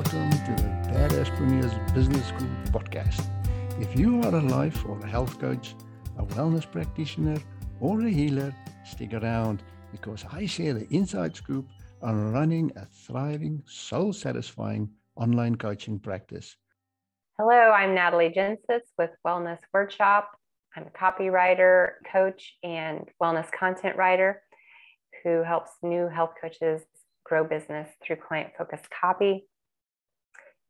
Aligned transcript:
welcome 0.00 0.30
to 0.30 0.62
the 0.62 0.68
Badasspreneurs 0.88 1.94
Business 1.94 2.26
School 2.28 2.48
podcast. 2.68 3.28
If 3.82 3.98
you 3.98 4.22
are 4.22 4.34
a 4.34 4.40
life 4.40 4.82
or 4.86 4.98
a 4.98 5.06
health 5.06 5.38
coach, 5.38 5.74
a 6.16 6.24
wellness 6.24 6.64
practitioner, 6.70 7.36
or 7.80 8.00
a 8.00 8.08
healer, 8.08 8.54
stick 8.82 9.12
around 9.12 9.62
because 9.92 10.24
I 10.32 10.46
share 10.46 10.72
the 10.72 10.88
inside 10.88 11.36
scoop 11.36 11.68
on 12.00 12.32
running 12.32 12.72
a 12.76 12.86
thriving, 12.86 13.62
soul 13.66 14.14
satisfying 14.14 14.88
online 15.16 15.56
coaching 15.56 15.98
practice. 15.98 16.56
Hello, 17.38 17.70
I'm 17.70 17.94
Natalie 17.94 18.32
Jensitz 18.34 18.88
with 18.96 19.10
Wellness 19.26 19.58
Wordshop. 19.74 20.28
I'm 20.74 20.86
a 20.86 20.98
copywriter, 20.98 21.96
coach, 22.10 22.54
and 22.62 23.06
wellness 23.22 23.52
content 23.52 23.98
writer 23.98 24.40
who 25.24 25.42
helps 25.42 25.72
new 25.82 26.08
health 26.08 26.32
coaches 26.40 26.80
grow 27.26 27.44
business 27.44 27.90
through 28.02 28.16
client 28.16 28.52
focused 28.56 28.88
copy. 28.98 29.44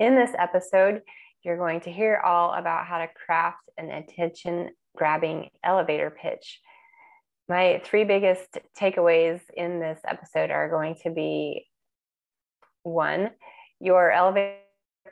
In 0.00 0.16
this 0.16 0.30
episode, 0.38 1.02
you're 1.42 1.58
going 1.58 1.82
to 1.82 1.92
hear 1.92 2.22
all 2.24 2.54
about 2.54 2.86
how 2.86 2.98
to 2.98 3.08
craft 3.08 3.68
an 3.76 3.90
attention 3.90 4.70
grabbing 4.96 5.50
elevator 5.62 6.08
pitch. 6.10 6.58
My 7.50 7.82
three 7.84 8.04
biggest 8.04 8.48
takeaways 8.80 9.40
in 9.54 9.78
this 9.78 10.00
episode 10.08 10.50
are 10.50 10.70
going 10.70 10.96
to 11.02 11.10
be 11.10 11.66
one, 12.82 13.32
your 13.78 14.10
elevator 14.10 14.56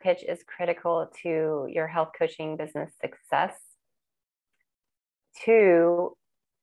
pitch 0.02 0.24
is 0.27 0.42
critical 0.47 1.11
to 1.23 1.66
your 1.69 1.86
health 1.86 2.12
coaching 2.19 2.56
business 2.56 2.91
success. 2.98 3.52
Two, 5.45 6.16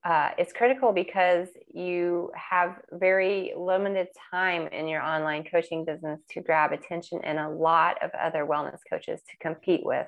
uh, 0.05 0.29
it's 0.37 0.53
critical 0.53 0.93
because 0.93 1.47
you 1.73 2.31
have 2.35 2.75
very 2.91 3.53
limited 3.57 4.07
time 4.29 4.67
in 4.67 4.87
your 4.87 5.01
online 5.01 5.43
coaching 5.43 5.83
business 5.83 6.19
to 6.29 6.41
grab 6.41 6.71
attention 6.71 7.19
and 7.23 7.39
a 7.39 7.49
lot 7.49 8.01
of 8.03 8.11
other 8.11 8.45
wellness 8.45 8.77
coaches 8.87 9.19
to 9.27 9.37
compete 9.37 9.83
with. 9.83 10.05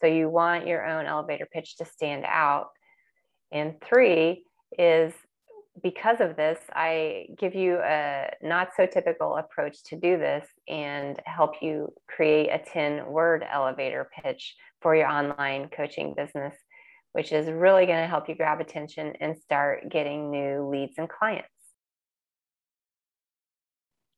So 0.00 0.08
you 0.08 0.28
want 0.28 0.66
your 0.66 0.84
own 0.84 1.06
elevator 1.06 1.46
pitch 1.50 1.76
to 1.76 1.84
stand 1.84 2.24
out. 2.26 2.70
And 3.52 3.76
three 3.80 4.42
is 4.76 5.12
because 5.80 6.20
of 6.20 6.34
this, 6.34 6.58
I 6.72 7.26
give 7.38 7.54
you 7.54 7.78
a 7.78 8.32
not 8.42 8.70
so 8.76 8.86
typical 8.86 9.36
approach 9.36 9.84
to 9.84 9.96
do 9.96 10.18
this 10.18 10.46
and 10.68 11.20
help 11.26 11.62
you 11.62 11.92
create 12.08 12.48
a 12.48 12.58
10 12.58 13.06
word 13.06 13.44
elevator 13.48 14.08
pitch 14.20 14.56
for 14.80 14.96
your 14.96 15.08
online 15.08 15.68
coaching 15.68 16.12
business 16.16 16.54
which 17.14 17.30
is 17.30 17.46
really 17.46 17.86
going 17.86 18.00
to 18.00 18.08
help 18.08 18.28
you 18.28 18.34
grab 18.34 18.60
attention 18.60 19.14
and 19.20 19.38
start 19.38 19.88
getting 19.88 20.32
new 20.32 20.68
leads 20.68 20.98
and 20.98 21.08
clients. 21.08 21.48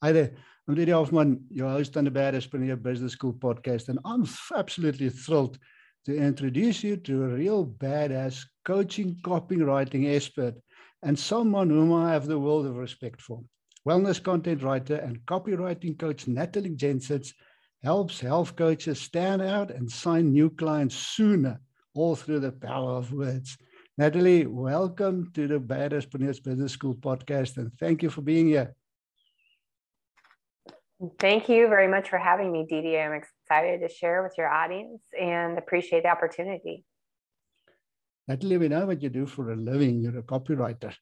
Hi 0.02 0.12
there. 0.12 0.32
I'm 0.66 0.74
Didi 0.74 0.92
Hoffman, 0.92 1.44
your 1.50 1.68
host 1.68 1.98
on 1.98 2.04
the 2.04 2.10
Badasspreneur 2.10 2.82
Business 2.82 3.12
School 3.12 3.34
podcast, 3.34 3.90
and 3.90 3.98
I'm 4.06 4.26
absolutely 4.56 5.10
thrilled 5.10 5.58
to 6.06 6.16
introduce 6.16 6.82
you 6.82 6.96
to 6.96 7.24
a 7.24 7.28
real 7.28 7.66
badass 7.66 8.42
coaching, 8.64 9.18
copywriting 9.22 10.14
expert 10.16 10.54
and 11.02 11.18
someone 11.18 11.68
whom 11.68 11.92
I 11.92 12.14
have 12.14 12.26
the 12.26 12.38
world 12.38 12.64
of 12.64 12.76
respect 12.76 13.20
for. 13.20 13.42
Wellness 13.86 14.22
content 14.22 14.62
writer 14.62 14.96
and 14.96 15.20
copywriting 15.26 15.98
coach 15.98 16.26
Natalie 16.26 16.70
Jensitz 16.70 17.34
helps 17.84 18.20
health 18.20 18.56
coaches 18.56 19.02
stand 19.02 19.42
out 19.42 19.70
and 19.70 19.90
sign 19.90 20.32
new 20.32 20.48
clients 20.48 20.96
sooner 20.96 21.60
all 21.96 22.14
through 22.16 22.40
the 22.40 22.52
power 22.52 22.92
of 22.92 23.12
words. 23.12 23.56
Natalie, 23.98 24.46
welcome 24.46 25.30
to 25.34 25.46
the 25.46 25.58
Badasspreneurs 25.58 26.42
Business 26.42 26.72
School 26.72 26.94
podcast, 26.94 27.56
and 27.56 27.72
thank 27.78 28.02
you 28.02 28.10
for 28.10 28.20
being 28.20 28.48
here. 28.48 28.74
Thank 31.18 31.48
you 31.48 31.68
very 31.68 31.88
much 31.88 32.08
for 32.08 32.18
having 32.18 32.50
me, 32.52 32.66
Didi. 32.68 32.98
I'm 32.98 33.12
excited 33.12 33.80
to 33.80 33.88
share 33.88 34.22
with 34.22 34.32
your 34.36 34.48
audience 34.48 35.02
and 35.18 35.58
appreciate 35.58 36.02
the 36.02 36.10
opportunity. 36.10 36.84
Natalie, 38.28 38.58
we 38.58 38.68
know 38.68 38.86
what 38.86 39.02
you 39.02 39.08
do 39.08 39.26
for 39.26 39.52
a 39.52 39.56
living. 39.56 40.00
You're 40.00 40.18
a 40.18 40.22
copywriter. 40.22 40.94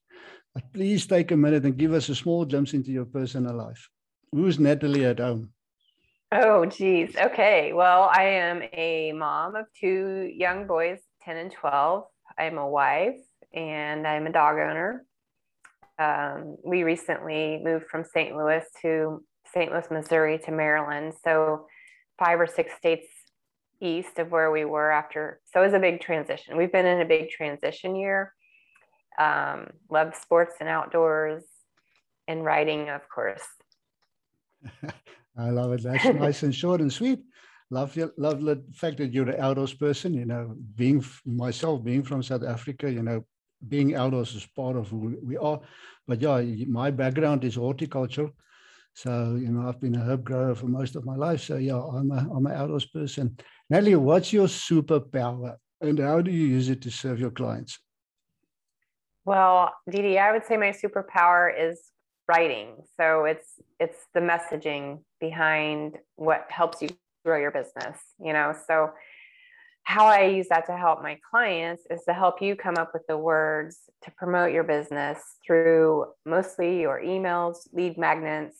But 0.54 0.72
please 0.72 1.06
take 1.06 1.30
a 1.30 1.36
minute 1.36 1.64
and 1.64 1.76
give 1.76 1.92
us 1.92 2.08
a 2.08 2.14
small 2.14 2.44
glimpse 2.44 2.74
into 2.74 2.90
your 2.90 3.06
personal 3.06 3.56
life. 3.56 3.88
Who's 4.30 4.58
Natalie 4.58 5.06
at 5.06 5.20
home? 5.20 5.53
Oh, 6.32 6.66
geez. 6.66 7.14
Okay. 7.16 7.72
Well, 7.72 8.10
I 8.12 8.24
am 8.24 8.62
a 8.72 9.12
mom 9.12 9.54
of 9.54 9.66
two 9.78 10.30
young 10.34 10.66
boys, 10.66 10.98
10 11.24 11.36
and 11.36 11.52
12. 11.52 12.04
I'm 12.38 12.58
a 12.58 12.68
wife 12.68 13.20
and 13.52 14.06
I'm 14.06 14.26
a 14.26 14.32
dog 14.32 14.56
owner. 14.56 15.04
Um, 15.98 16.56
we 16.64 16.82
recently 16.82 17.60
moved 17.62 17.86
from 17.86 18.04
St. 18.04 18.36
Louis 18.36 18.64
to 18.82 19.24
St. 19.52 19.70
Louis, 19.70 19.86
Missouri 19.90 20.38
to 20.38 20.50
Maryland. 20.50 21.14
So, 21.22 21.66
five 22.18 22.40
or 22.40 22.46
six 22.46 22.74
states 22.76 23.06
east 23.80 24.18
of 24.18 24.30
where 24.32 24.50
we 24.50 24.64
were 24.64 24.90
after. 24.90 25.40
So, 25.52 25.60
it 25.60 25.66
was 25.66 25.74
a 25.74 25.78
big 25.78 26.00
transition. 26.00 26.56
We've 26.56 26.72
been 26.72 26.86
in 26.86 27.00
a 27.00 27.04
big 27.04 27.30
transition 27.30 27.94
year. 27.94 28.32
Um, 29.18 29.68
love 29.88 30.16
sports 30.16 30.56
and 30.58 30.68
outdoors 30.68 31.44
and 32.26 32.44
writing, 32.44 32.88
of 32.88 33.02
course. 33.08 33.46
I 35.36 35.50
love 35.50 35.72
it. 35.72 35.82
That's 35.82 36.04
nice 36.14 36.42
and 36.42 36.54
short 36.54 36.80
and 36.80 36.92
sweet. 36.92 37.20
Love 37.70 37.96
you, 37.96 38.12
love 38.18 38.42
the 38.42 38.62
fact 38.72 38.98
that 38.98 39.12
you're 39.12 39.30
an 39.30 39.40
outdoors 39.40 39.74
person. 39.74 40.14
You 40.14 40.26
know, 40.26 40.54
being 40.76 41.04
myself, 41.24 41.82
being 41.82 42.02
from 42.02 42.22
South 42.22 42.44
Africa, 42.44 42.90
you 42.90 43.02
know, 43.02 43.24
being 43.68 43.94
outdoors 43.94 44.34
is 44.34 44.46
part 44.46 44.76
of 44.76 44.88
who 44.88 45.18
we 45.22 45.36
are. 45.36 45.60
But 46.06 46.20
yeah, 46.20 46.40
my 46.66 46.90
background 46.90 47.44
is 47.44 47.54
horticulture. 47.54 48.30
So, 48.94 49.36
you 49.40 49.50
know, 49.50 49.68
I've 49.68 49.80
been 49.80 49.96
a 49.96 50.04
herb 50.04 50.24
grower 50.24 50.54
for 50.54 50.66
most 50.66 50.94
of 50.94 51.04
my 51.04 51.16
life. 51.16 51.42
So 51.42 51.56
yeah, 51.56 51.80
I'm 51.80 52.10
a 52.10 52.28
I'm 52.34 52.46
an 52.46 52.52
outdoors 52.52 52.86
person. 52.86 53.36
Natalie, 53.70 53.96
what's 53.96 54.32
your 54.32 54.46
superpower 54.46 55.56
and 55.80 55.98
how 55.98 56.20
do 56.20 56.30
you 56.30 56.46
use 56.46 56.68
it 56.68 56.82
to 56.82 56.90
serve 56.90 57.18
your 57.18 57.30
clients? 57.30 57.78
Well, 59.24 59.72
Didi, 59.90 60.18
I 60.18 60.32
would 60.32 60.44
say 60.44 60.56
my 60.56 60.70
superpower 60.70 61.50
is 61.58 61.80
writing. 62.28 62.76
So 62.98 63.24
it's 63.24 63.48
it's 63.78 63.98
the 64.14 64.20
messaging 64.20 65.00
behind 65.20 65.98
what 66.16 66.46
helps 66.48 66.82
you 66.82 66.88
grow 67.24 67.38
your 67.38 67.50
business, 67.50 67.98
you 68.18 68.32
know. 68.32 68.54
So 68.66 68.90
how 69.84 70.06
I 70.06 70.24
use 70.24 70.48
that 70.48 70.66
to 70.66 70.76
help 70.76 71.02
my 71.02 71.18
clients 71.30 71.84
is 71.90 72.02
to 72.04 72.14
help 72.14 72.40
you 72.40 72.56
come 72.56 72.76
up 72.78 72.92
with 72.94 73.06
the 73.06 73.18
words 73.18 73.80
to 74.04 74.10
promote 74.12 74.52
your 74.52 74.64
business 74.64 75.18
through 75.46 76.06
mostly 76.24 76.80
your 76.80 77.02
emails, 77.02 77.68
lead 77.72 77.98
magnets, 77.98 78.58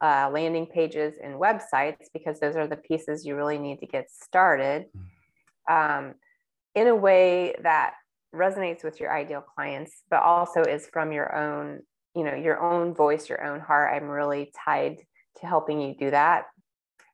uh, 0.00 0.30
landing 0.32 0.66
pages, 0.66 1.14
and 1.22 1.34
websites, 1.34 2.06
because 2.14 2.40
those 2.40 2.56
are 2.56 2.66
the 2.66 2.76
pieces 2.76 3.26
you 3.26 3.36
really 3.36 3.58
need 3.58 3.80
to 3.80 3.86
get 3.86 4.10
started 4.10 4.86
mm. 5.68 5.98
um, 5.98 6.14
in 6.74 6.86
a 6.86 6.96
way 6.96 7.54
that 7.62 7.92
resonates 8.34 8.82
with 8.82 8.98
your 8.98 9.14
ideal 9.14 9.42
clients, 9.42 10.02
but 10.10 10.22
also 10.22 10.62
is 10.62 10.86
from 10.90 11.12
your 11.12 11.34
own 11.34 11.82
you 12.14 12.24
know 12.24 12.34
your 12.34 12.60
own 12.60 12.94
voice 12.94 13.28
your 13.28 13.42
own 13.44 13.60
heart 13.60 13.94
i'm 13.94 14.08
really 14.08 14.52
tied 14.64 14.98
to 15.40 15.46
helping 15.46 15.80
you 15.80 15.94
do 15.94 16.10
that 16.10 16.46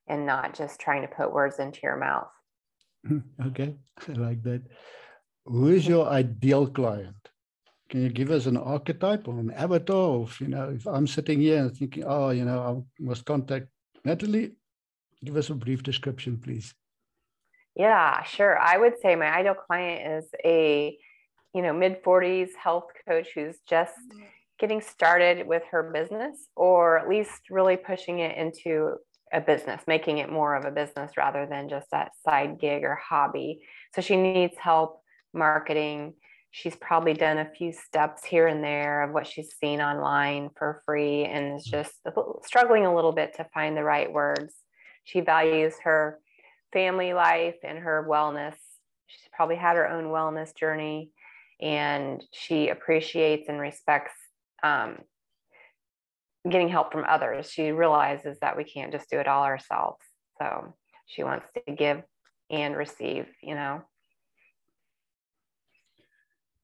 and 0.08 0.26
not 0.26 0.54
just 0.54 0.80
trying 0.80 1.02
to 1.02 1.08
put 1.08 1.32
words 1.32 1.58
into 1.58 1.80
your 1.82 1.96
mouth. 1.96 2.30
Okay 3.46 3.74
i 4.08 4.12
like 4.12 4.42
that. 4.42 4.62
Who 5.44 5.68
is 5.68 5.86
your 5.86 6.06
ideal 6.08 6.66
client? 6.66 7.16
Can 7.88 8.02
you 8.02 8.10
give 8.10 8.30
us 8.30 8.44
an 8.46 8.58
archetype 8.58 9.28
or 9.28 9.38
an 9.38 9.50
avatar 9.50 10.20
of 10.22 10.38
you 10.40 10.48
know 10.48 10.70
if 10.78 10.86
i'm 10.86 11.06
sitting 11.06 11.40
here 11.40 11.58
and 11.62 11.74
thinking 11.76 12.04
oh 12.06 12.30
you 12.30 12.44
know 12.44 12.58
i 12.70 13.02
must 13.02 13.24
contact 13.24 13.66
natalie 14.04 14.52
give 15.24 15.36
us 15.36 15.50
a 15.50 15.54
brief 15.54 15.82
description 15.82 16.38
please. 16.38 16.74
Yeah 17.74 18.22
sure. 18.24 18.58
I 18.58 18.76
would 18.76 18.96
say 19.00 19.14
my 19.14 19.30
ideal 19.38 19.54
client 19.54 19.98
is 20.16 20.26
a 20.44 20.98
you 21.54 21.62
know 21.62 21.72
mid 21.72 22.02
40s 22.02 22.50
health 22.62 22.88
coach 23.06 23.28
who's 23.34 23.58
just 23.66 23.98
mm-hmm. 24.12 24.37
Getting 24.58 24.80
started 24.80 25.46
with 25.46 25.62
her 25.70 25.90
business 25.92 26.48
or 26.56 26.98
at 26.98 27.08
least 27.08 27.50
really 27.50 27.76
pushing 27.76 28.18
it 28.18 28.36
into 28.36 28.96
a 29.32 29.40
business, 29.40 29.82
making 29.86 30.18
it 30.18 30.30
more 30.30 30.54
of 30.54 30.64
a 30.64 30.70
business 30.70 31.12
rather 31.16 31.46
than 31.46 31.68
just 31.68 31.90
that 31.90 32.12
side 32.24 32.58
gig 32.58 32.82
or 32.84 32.96
hobby. 32.96 33.60
So 33.94 34.00
she 34.00 34.16
needs 34.16 34.56
help 34.56 35.00
marketing. 35.32 36.14
She's 36.50 36.76
probably 36.76 37.14
done 37.14 37.38
a 37.38 37.50
few 37.50 37.72
steps 37.72 38.24
here 38.24 38.46
and 38.46 38.64
there 38.64 39.02
of 39.02 39.12
what 39.12 39.26
she's 39.26 39.54
seen 39.60 39.80
online 39.80 40.50
for 40.56 40.82
free 40.86 41.24
and 41.24 41.56
is 41.56 41.68
mm-hmm. 41.70 41.78
just 41.78 42.46
struggling 42.46 42.86
a 42.86 42.94
little 42.94 43.12
bit 43.12 43.34
to 43.36 43.46
find 43.52 43.76
the 43.76 43.84
right 43.84 44.10
words. 44.10 44.54
She 45.04 45.20
values 45.20 45.74
her 45.84 46.18
family 46.72 47.12
life 47.12 47.56
and 47.62 47.78
her 47.78 48.06
wellness. 48.08 48.56
She's 49.06 49.28
probably 49.32 49.56
had 49.56 49.76
her 49.76 49.88
own 49.88 50.06
wellness 50.06 50.54
journey 50.54 51.10
and 51.60 52.22
she 52.32 52.68
appreciates 52.68 53.48
and 53.48 53.60
respects 53.60 54.12
um, 54.62 54.98
getting 56.48 56.68
help 56.68 56.92
from 56.92 57.04
others. 57.08 57.50
She 57.50 57.72
realizes 57.72 58.38
that 58.40 58.56
we 58.56 58.64
can't 58.64 58.92
just 58.92 59.10
do 59.10 59.18
it 59.18 59.28
all 59.28 59.44
ourselves. 59.44 60.04
So 60.38 60.74
she 61.06 61.24
wants 61.24 61.48
to 61.54 61.72
give 61.72 62.02
and 62.50 62.76
receive, 62.76 63.26
you 63.42 63.54
know. 63.54 63.82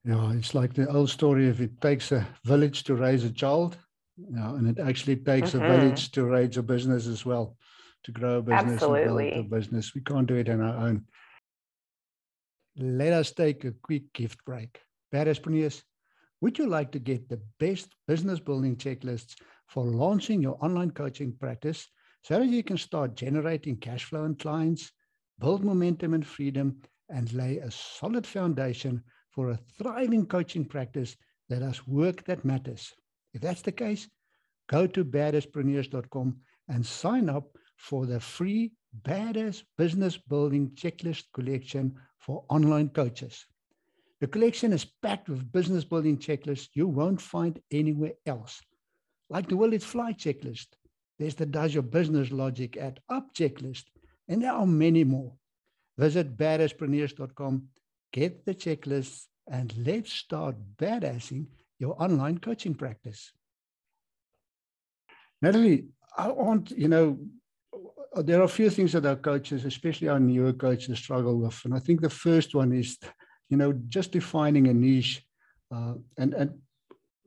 Yeah, 0.04 0.32
it's 0.32 0.54
like 0.54 0.74
the 0.74 0.88
old 0.88 1.10
story 1.10 1.48
if 1.48 1.60
it 1.60 1.80
takes 1.80 2.12
a 2.12 2.26
village 2.44 2.84
to 2.84 2.94
raise 2.94 3.24
a 3.24 3.30
child, 3.30 3.78
you 4.16 4.36
know, 4.36 4.54
and 4.56 4.68
it 4.68 4.78
actually 4.78 5.16
takes 5.16 5.50
mm-hmm. 5.50 5.64
a 5.64 5.68
village 5.68 6.12
to 6.12 6.24
raise 6.24 6.56
a 6.58 6.62
business 6.62 7.06
as 7.06 7.24
well. 7.24 7.56
to 8.04 8.12
grow 8.12 8.38
a 8.38 8.42
business 8.42 8.74
Absolutely. 8.74 9.32
and 9.32 9.34
build 9.34 9.46
a 9.46 9.56
business. 9.56 9.94
We 9.94 10.02
can't 10.02 10.26
do 10.26 10.36
it 10.36 10.48
on 10.48 10.60
our 10.60 10.88
own. 10.88 11.06
Let 12.76 13.12
us 13.12 13.32
take 13.32 13.64
a 13.64 13.72
quick 13.72 14.12
gift 14.12 14.44
break. 14.44 14.80
Badass 15.12 15.42
would 16.44 16.58
you 16.58 16.66
like 16.66 16.92
to 16.92 16.98
get 16.98 17.26
the 17.26 17.40
best 17.58 17.88
business 18.06 18.38
building 18.38 18.76
checklists 18.76 19.34
for 19.66 19.86
launching 19.86 20.42
your 20.42 20.62
online 20.62 20.90
coaching 20.90 21.32
practice 21.40 21.88
so 22.20 22.38
that 22.38 22.48
you 22.48 22.62
can 22.62 22.76
start 22.76 23.16
generating 23.16 23.78
cash 23.78 24.04
flow 24.04 24.24
and 24.24 24.38
clients, 24.38 24.92
build 25.38 25.64
momentum 25.64 26.12
and 26.12 26.26
freedom, 26.26 26.76
and 27.08 27.32
lay 27.32 27.56
a 27.56 27.70
solid 27.70 28.26
foundation 28.26 29.02
for 29.30 29.48
a 29.48 29.58
thriving 29.78 30.26
coaching 30.26 30.66
practice 30.66 31.16
that 31.48 31.62
has 31.62 31.86
work 31.86 32.22
that 32.24 32.44
matters? 32.44 32.92
If 33.32 33.40
that's 33.40 33.62
the 33.62 33.72
case, 33.72 34.06
go 34.68 34.86
to 34.86 35.02
badasspreneurs.com 35.02 36.36
and 36.68 36.84
sign 36.84 37.30
up 37.30 37.56
for 37.78 38.04
the 38.04 38.20
free 38.20 38.72
Badass 39.00 39.62
Business 39.78 40.18
Building 40.18 40.72
Checklist 40.74 41.24
Collection 41.32 41.94
for 42.18 42.44
online 42.50 42.90
coaches. 42.90 43.46
The 44.20 44.28
collection 44.28 44.72
is 44.72 44.86
packed 45.02 45.28
with 45.28 45.52
business 45.52 45.84
building 45.84 46.18
checklists 46.18 46.68
you 46.74 46.86
won't 46.86 47.20
find 47.20 47.60
anywhere 47.70 48.12
else. 48.26 48.60
Like 49.28 49.48
the 49.48 49.56
Will 49.56 49.72
It 49.72 49.82
Fly 49.82 50.12
checklist, 50.12 50.68
there's 51.18 51.34
the 51.34 51.46
Does 51.46 51.74
Your 51.74 51.82
Business 51.82 52.30
Logic 52.30 52.76
Add 52.76 53.00
Up 53.08 53.34
checklist, 53.34 53.84
and 54.28 54.42
there 54.42 54.52
are 54.52 54.66
many 54.66 55.04
more. 55.04 55.32
Visit 55.98 56.36
badasspreneurs.com, 56.36 57.68
get 58.12 58.44
the 58.44 58.54
checklists, 58.54 59.26
and 59.48 59.72
let's 59.86 60.12
start 60.12 60.56
badassing 60.76 61.46
your 61.78 62.00
online 62.02 62.38
coaching 62.38 62.74
practice. 62.74 63.32
Natalie, 65.42 65.86
I 66.16 66.28
want, 66.28 66.70
you 66.70 66.88
know, 66.88 67.18
there 68.16 68.40
are 68.40 68.44
a 68.44 68.48
few 68.48 68.70
things 68.70 68.92
that 68.92 69.04
our 69.04 69.16
coaches, 69.16 69.64
especially 69.64 70.08
our 70.08 70.20
newer 70.20 70.52
coaches, 70.52 70.98
struggle 70.98 71.38
with. 71.38 71.60
And 71.64 71.74
I 71.74 71.80
think 71.80 72.00
the 72.00 72.08
first 72.08 72.54
one 72.54 72.72
is, 72.72 72.98
you 73.48 73.56
know, 73.56 73.72
just 73.88 74.12
defining 74.12 74.68
a 74.68 74.74
niche. 74.74 75.24
Uh, 75.70 75.94
and 76.18 76.34
and 76.34 76.58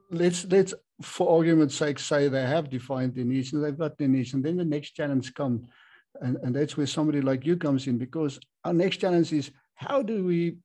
let's 0.10 0.46
let's 0.46 0.74
for 1.02 1.38
argument's 1.38 1.76
sake 1.76 2.00
say 2.00 2.28
they 2.28 2.42
have 2.42 2.70
defined 2.70 3.14
the 3.16 3.24
niche 3.24 3.54
and 3.54 3.64
they've 3.64 3.78
got 3.78 3.98
the 3.98 4.08
niche. 4.08 4.34
And 4.34 4.44
then 4.44 4.58
the 4.58 4.66
next 4.66 4.92
challenge 4.92 5.34
comes. 5.34 5.68
And, 6.22 6.38
and 6.38 6.56
that's 6.56 6.76
where 6.76 6.88
somebody 6.88 7.22
like 7.22 7.46
you 7.46 7.58
comes 7.58 7.86
in 7.86 8.00
because 8.00 8.40
our 8.64 8.74
next 8.74 8.98
challenge 8.98 9.32
is 9.32 9.52
how 9.76 10.02
do 10.02 10.26
we 10.26 10.58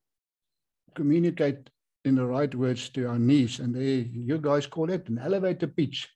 communicate 0.94 1.69
in 2.06 2.14
the 2.14 2.25
right 2.25 2.54
words 2.54 2.88
to 2.90 3.06
our 3.06 3.19
niche? 3.19 3.58
And 3.58 3.75
they, 3.75 4.08
you 4.10 4.38
guys 4.38 4.66
call 4.66 4.90
it 4.90 5.08
an 5.08 5.19
elevator 5.19 5.66
pitch. 5.66 6.08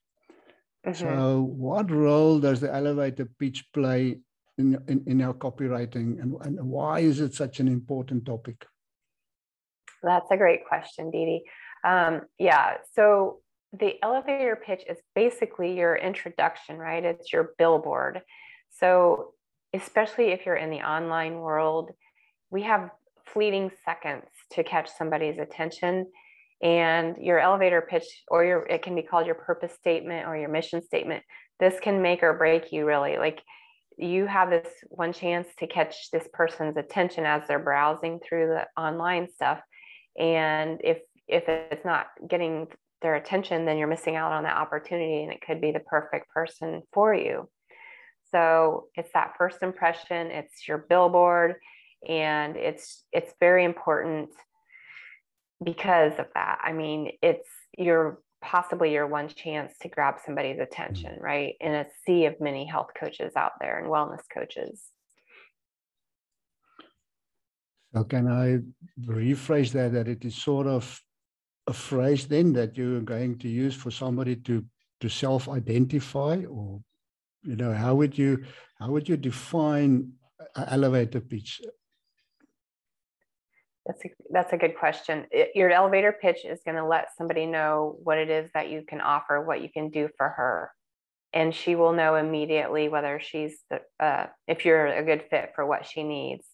Mm-hmm. 0.85 0.99
So, 0.99 1.41
what 1.41 1.91
role 1.91 2.39
does 2.39 2.61
the 2.61 2.73
elevator 2.73 3.27
pitch 3.39 3.65
play 3.73 4.19
in, 4.57 4.81
in, 4.87 5.03
in 5.05 5.21
our 5.21 5.33
copywriting, 5.33 6.21
and, 6.21 6.35
and 6.41 6.59
why 6.63 6.99
is 6.99 7.19
it 7.19 7.33
such 7.33 7.59
an 7.59 7.67
important 7.67 8.25
topic? 8.25 8.65
That's 10.07 10.31
a 10.31 10.37
great 10.37 10.65
question, 10.65 11.11
Dee 11.11 11.43
Um, 11.83 12.21
yeah, 12.39 12.77
so 12.93 13.39
the 13.73 13.95
elevator 14.01 14.55
pitch 14.55 14.83
is 14.89 14.97
basically 15.13 15.77
your 15.77 15.95
introduction, 15.95 16.77
right? 16.77 17.03
It's 17.03 17.33
your 17.33 17.51
billboard. 17.57 18.21
So, 18.69 19.33
especially 19.73 20.27
if 20.27 20.45
you're 20.45 20.55
in 20.55 20.69
the 20.69 20.87
online 20.87 21.39
world, 21.39 21.91
we 22.49 22.63
have 22.63 22.89
fleeting 23.25 23.71
seconds 23.83 24.25
to 24.53 24.63
catch 24.63 24.89
somebody's 24.97 25.37
attention. 25.37 26.07
And 26.63 27.17
your 27.17 27.39
elevator 27.39 27.81
pitch 27.81 28.05
or 28.29 28.45
your 28.45 28.65
it 28.65 28.81
can 28.81 28.95
be 28.95 29.03
called 29.03 29.25
your 29.25 29.35
purpose 29.35 29.73
statement 29.73 30.27
or 30.27 30.37
your 30.37 30.49
mission 30.49 30.81
statement. 30.81 31.23
This 31.59 31.79
can 31.79 32.01
make 32.01 32.23
or 32.23 32.33
break 32.33 32.71
you 32.71 32.85
really. 32.85 33.17
Like 33.17 33.41
you 33.97 34.25
have 34.25 34.49
this 34.49 34.69
one 34.89 35.11
chance 35.11 35.47
to 35.59 35.67
catch 35.67 36.09
this 36.11 36.27
person's 36.33 36.77
attention 36.77 37.25
as 37.25 37.43
they're 37.47 37.59
browsing 37.59 38.19
through 38.19 38.47
the 38.47 38.81
online 38.81 39.27
stuff 39.29 39.59
and 40.17 40.79
if 40.83 40.99
if 41.27 41.43
it's 41.47 41.85
not 41.85 42.07
getting 42.27 42.67
their 43.01 43.15
attention 43.15 43.65
then 43.65 43.77
you're 43.77 43.87
missing 43.87 44.15
out 44.15 44.31
on 44.31 44.43
that 44.43 44.57
opportunity 44.57 45.23
and 45.23 45.31
it 45.31 45.41
could 45.45 45.61
be 45.61 45.71
the 45.71 45.79
perfect 45.81 46.29
person 46.29 46.81
for 46.93 47.13
you 47.13 47.47
so 48.31 48.87
it's 48.95 49.11
that 49.13 49.33
first 49.37 49.61
impression 49.61 50.27
it's 50.27 50.67
your 50.67 50.79
billboard 50.89 51.55
and 52.07 52.55
it's 52.55 53.03
it's 53.11 53.33
very 53.39 53.63
important 53.63 54.29
because 55.63 56.13
of 56.19 56.27
that. 56.33 56.59
I 56.63 56.73
mean, 56.73 57.11
it's 57.21 57.49
your 57.77 58.19
possibly 58.41 58.93
your 58.93 59.07
one 59.07 59.27
chance 59.27 59.73
to 59.81 59.89
grab 59.89 60.15
somebody's 60.23 60.59
attention, 60.59 61.17
mm. 61.19 61.21
right? 61.21 61.55
In 61.59 61.73
a 61.73 61.85
sea 62.05 62.25
of 62.25 62.39
many 62.39 62.65
health 62.65 62.89
coaches 62.99 63.33
out 63.35 63.53
there 63.59 63.79
and 63.79 63.87
wellness 63.87 64.21
coaches. 64.31 64.83
So 67.93 68.03
can 68.03 68.27
I 68.27 68.59
rephrase 69.01 69.71
that 69.71 69.93
that 69.93 70.07
it 70.07 70.25
is 70.25 70.35
sort 70.35 70.67
of 70.67 71.01
a 71.67 71.73
phrase 71.73 72.27
then 72.27 72.53
that 72.53 72.77
you're 72.77 73.01
going 73.01 73.37
to 73.39 73.47
use 73.47 73.75
for 73.75 73.91
somebody 73.91 74.35
to 74.35 74.65
to 74.99 75.09
self-identify 75.09 76.43
or 76.49 76.81
you 77.43 77.55
know 77.55 77.73
how 77.73 77.93
would 77.95 78.17
you 78.17 78.43
how 78.79 78.89
would 78.89 79.07
you 79.07 79.17
define 79.17 80.11
elevator 80.55 81.21
pitch 81.21 81.61
that's 83.87 84.03
a, 84.03 84.09
that's 84.31 84.53
a 84.53 84.57
good 84.57 84.77
question. 84.77 85.25
It, 85.31 85.51
your 85.55 85.71
elevator 85.71 86.11
pitch 86.11 86.43
is 86.43 86.59
going 86.65 86.75
to 86.75 86.85
let 86.85 87.15
somebody 87.17 87.45
know 87.45 87.97
what 88.03 88.17
it 88.17 88.29
is 88.29 88.49
that 88.53 88.69
you 88.69 88.83
can 88.85 88.99
offer, 88.99 89.41
what 89.41 89.61
you 89.61 89.69
can 89.69 89.89
do 89.89 90.09
for 90.17 90.27
her. 90.27 90.71
And 91.31 91.55
she 91.55 91.75
will 91.75 91.93
know 91.93 92.15
immediately 92.15 92.89
whether 92.89 93.21
she's 93.23 93.57
the, 93.69 93.79
uh, 93.99 94.27
if 94.47 94.65
you're 94.65 94.87
a 94.87 95.03
good 95.03 95.23
fit 95.29 95.51
for 95.55 95.65
what 95.65 95.85
she 95.85 96.03
needs. 96.03 96.45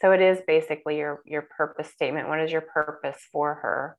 So 0.00 0.12
it 0.12 0.20
is 0.20 0.38
basically 0.46 0.96
your, 0.98 1.22
your 1.26 1.42
purpose 1.42 1.88
statement. 1.88 2.28
What 2.28 2.40
is 2.40 2.50
your 2.50 2.62
purpose 2.62 3.18
for 3.30 3.54
her? 3.54 3.96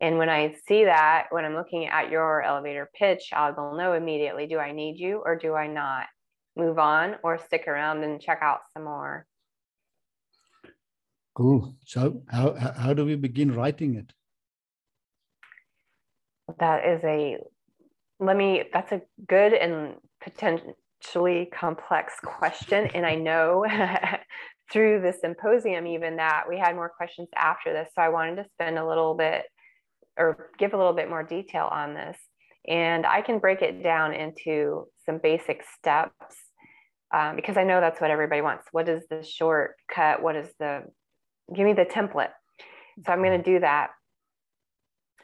And 0.00 0.18
when 0.18 0.28
I 0.28 0.54
see 0.66 0.84
that, 0.84 1.26
when 1.30 1.44
I'm 1.44 1.54
looking 1.54 1.86
at 1.86 2.10
your 2.10 2.42
elevator 2.42 2.88
pitch, 2.94 3.30
I 3.32 3.50
will 3.50 3.76
know 3.76 3.94
immediately 3.94 4.46
do 4.46 4.58
I 4.58 4.72
need 4.72 4.98
you 4.98 5.22
or 5.24 5.34
do 5.34 5.54
I 5.54 5.66
not? 5.66 6.06
Move 6.56 6.78
on 6.78 7.16
or 7.22 7.38
stick 7.38 7.66
around 7.66 8.04
and 8.04 8.20
check 8.20 8.38
out 8.42 8.60
some 8.74 8.84
more. 8.84 9.26
Cool. 11.34 11.74
So 11.84 12.22
how, 12.28 12.54
how 12.54 12.94
do 12.94 13.04
we 13.04 13.16
begin 13.16 13.54
writing 13.54 13.94
it? 13.94 14.12
That 16.58 16.84
is 16.84 17.00
a, 17.04 17.38
let 18.20 18.36
me, 18.36 18.64
that's 18.72 18.92
a 18.92 19.02
good 19.28 19.52
and 19.52 19.94
potentially 20.22 21.46
complex 21.52 22.14
question. 22.24 22.88
And 22.94 23.06
I 23.06 23.14
know 23.14 23.64
through 24.72 25.00
the 25.00 25.12
symposium, 25.12 25.86
even 25.86 26.16
that 26.16 26.44
we 26.48 26.58
had 26.58 26.74
more 26.74 26.88
questions 26.88 27.28
after 27.34 27.72
this. 27.72 27.88
So 27.94 28.02
I 28.02 28.08
wanted 28.08 28.36
to 28.36 28.46
spend 28.54 28.78
a 28.78 28.86
little 28.86 29.14
bit 29.14 29.44
or 30.18 30.50
give 30.58 30.74
a 30.74 30.76
little 30.76 30.92
bit 30.92 31.08
more 31.08 31.22
detail 31.22 31.68
on 31.70 31.94
this. 31.94 32.16
And 32.66 33.06
I 33.06 33.22
can 33.22 33.38
break 33.38 33.62
it 33.62 33.82
down 33.82 34.12
into 34.12 34.88
some 35.06 35.18
basic 35.22 35.62
steps 35.78 36.12
um, 37.14 37.36
because 37.36 37.56
I 37.56 37.64
know 37.64 37.80
that's 37.80 38.00
what 38.00 38.10
everybody 38.10 38.42
wants. 38.42 38.66
What 38.72 38.88
is 38.88 39.04
the 39.08 39.22
shortcut? 39.22 40.22
What 40.22 40.36
is 40.36 40.48
the 40.58 40.82
give 41.54 41.64
me 41.64 41.72
the 41.72 41.84
template. 41.84 42.30
So 43.06 43.12
I'm 43.12 43.22
going 43.22 43.42
to 43.42 43.44
do 43.44 43.60
that. 43.60 43.90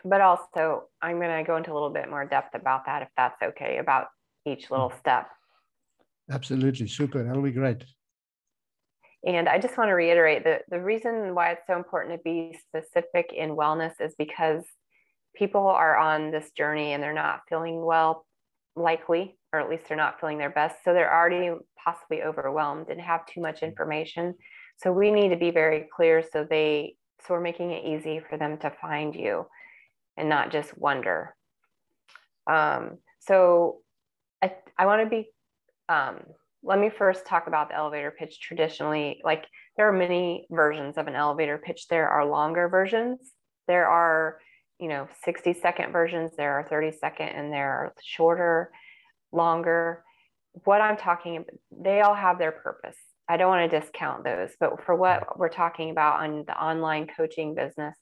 But 0.05 0.21
also, 0.21 0.85
I'm 1.01 1.19
going 1.19 1.37
to 1.37 1.47
go 1.47 1.57
into 1.57 1.73
a 1.73 1.75
little 1.75 1.91
bit 1.91 2.11
more 2.11 2.27
depth 2.27 2.55
about 2.55 2.87
that, 2.87 3.03
if 3.03 3.09
that's 3.17 3.41
okay, 3.43 3.79
about 3.79 4.07
each 4.47 4.71
little 4.71 4.91
mm. 4.91 4.99
step. 4.99 5.29
Absolutely. 6.31 6.87
Super. 6.87 7.23
That'll 7.23 7.43
be 7.43 7.53
great. 7.53 7.85
And 9.27 9.49
I 9.49 9.59
just 9.59 9.79
want 9.79 9.89
to 9.89 9.95
reiterate 9.95 10.45
that 10.45 10.63
the 10.69 10.81
reason 10.81 11.35
why 11.35 11.51
it's 11.53 11.67
so 11.67 11.77
important 11.77 12.15
to 12.15 12.23
be 12.23 12.59
specific 12.69 13.33
in 13.33 13.57
wellness 13.57 14.01
is 14.01 14.15
because 14.19 14.65
people 15.35 15.67
are 15.67 15.97
on 15.97 16.31
this 16.31 16.51
journey 16.57 16.93
and 16.93 17.03
they're 17.03 17.15
not 17.15 17.41
feeling 17.49 17.85
well, 17.85 18.27
likely, 18.77 19.37
or 19.53 19.61
at 19.61 19.71
least 19.71 19.85
they're 19.89 19.97
not 19.97 20.21
feeling 20.21 20.39
their 20.39 20.51
best. 20.51 20.77
So 20.85 20.93
they're 20.93 21.13
already 21.13 21.51
possibly 21.83 22.23
overwhelmed 22.23 22.89
and 22.91 23.01
have 23.01 23.27
too 23.27 23.41
much 23.41 23.63
information. 23.63 24.35
So 24.77 24.93
we 24.93 25.11
need 25.11 25.31
to 25.31 25.37
be 25.37 25.51
very 25.51 25.89
clear 25.95 26.23
so 26.23 26.47
they 26.49 26.97
so 27.27 27.33
we're 27.33 27.41
making 27.41 27.71
it 27.71 27.85
easy 27.87 28.21
for 28.29 28.37
them 28.37 28.59
to 28.59 28.71
find 28.71 29.15
you 29.15 29.47
and 30.17 30.29
not 30.29 30.53
just 30.53 30.77
wonder. 30.77 31.35
Um, 32.47 32.99
so 33.21 33.79
I, 34.43 34.53
I 34.77 34.85
want 34.85 35.03
to 35.03 35.09
be 35.09 35.31
um, 35.89 36.21
let 36.65 36.79
me 36.79 36.91
first 36.91 37.27
talk 37.27 37.47
about 37.47 37.69
the 37.69 37.77
elevator 37.77 38.11
pitch 38.11 38.41
traditionally 38.41 39.21
like 39.25 39.45
there 39.77 39.89
are 39.89 39.93
many 39.93 40.47
versions 40.51 40.97
of 40.97 41.07
an 41.07 41.15
elevator 41.15 41.59
pitch 41.59 41.87
there 41.89 42.09
are 42.09 42.27
longer 42.27 42.69
versions 42.69 43.19
there 43.69 43.87
are 43.87 44.39
you 44.81 44.89
know 44.89 45.07
60 45.25 45.55
second 45.55 45.93
versions 45.93 46.33
there 46.37 46.55
are 46.55 46.67
30 46.69 46.93
second 46.93 47.29
and 47.29 47.53
there 47.53 47.71
are 47.71 47.95
shorter 48.03 48.71
longer 49.33 50.03
what 50.65 50.81
i'm 50.81 50.97
talking 50.97 51.37
about 51.37 51.51
they 51.71 52.01
all 52.01 52.15
have 52.15 52.39
their 52.39 52.53
purpose 52.53 52.97
I 53.29 53.37
don't 53.37 53.49
want 53.49 53.71
to 53.71 53.81
discount 53.81 54.25
those, 54.25 54.51
but 54.61 54.85
for 54.85 54.95
what 54.95 55.39
we're 55.39 55.49
talking 55.49 55.91
about 55.91 56.23
on 56.23 56.45
the 56.47 56.63
online 56.63 57.07
coaching 57.07 57.55
business, 57.55 57.97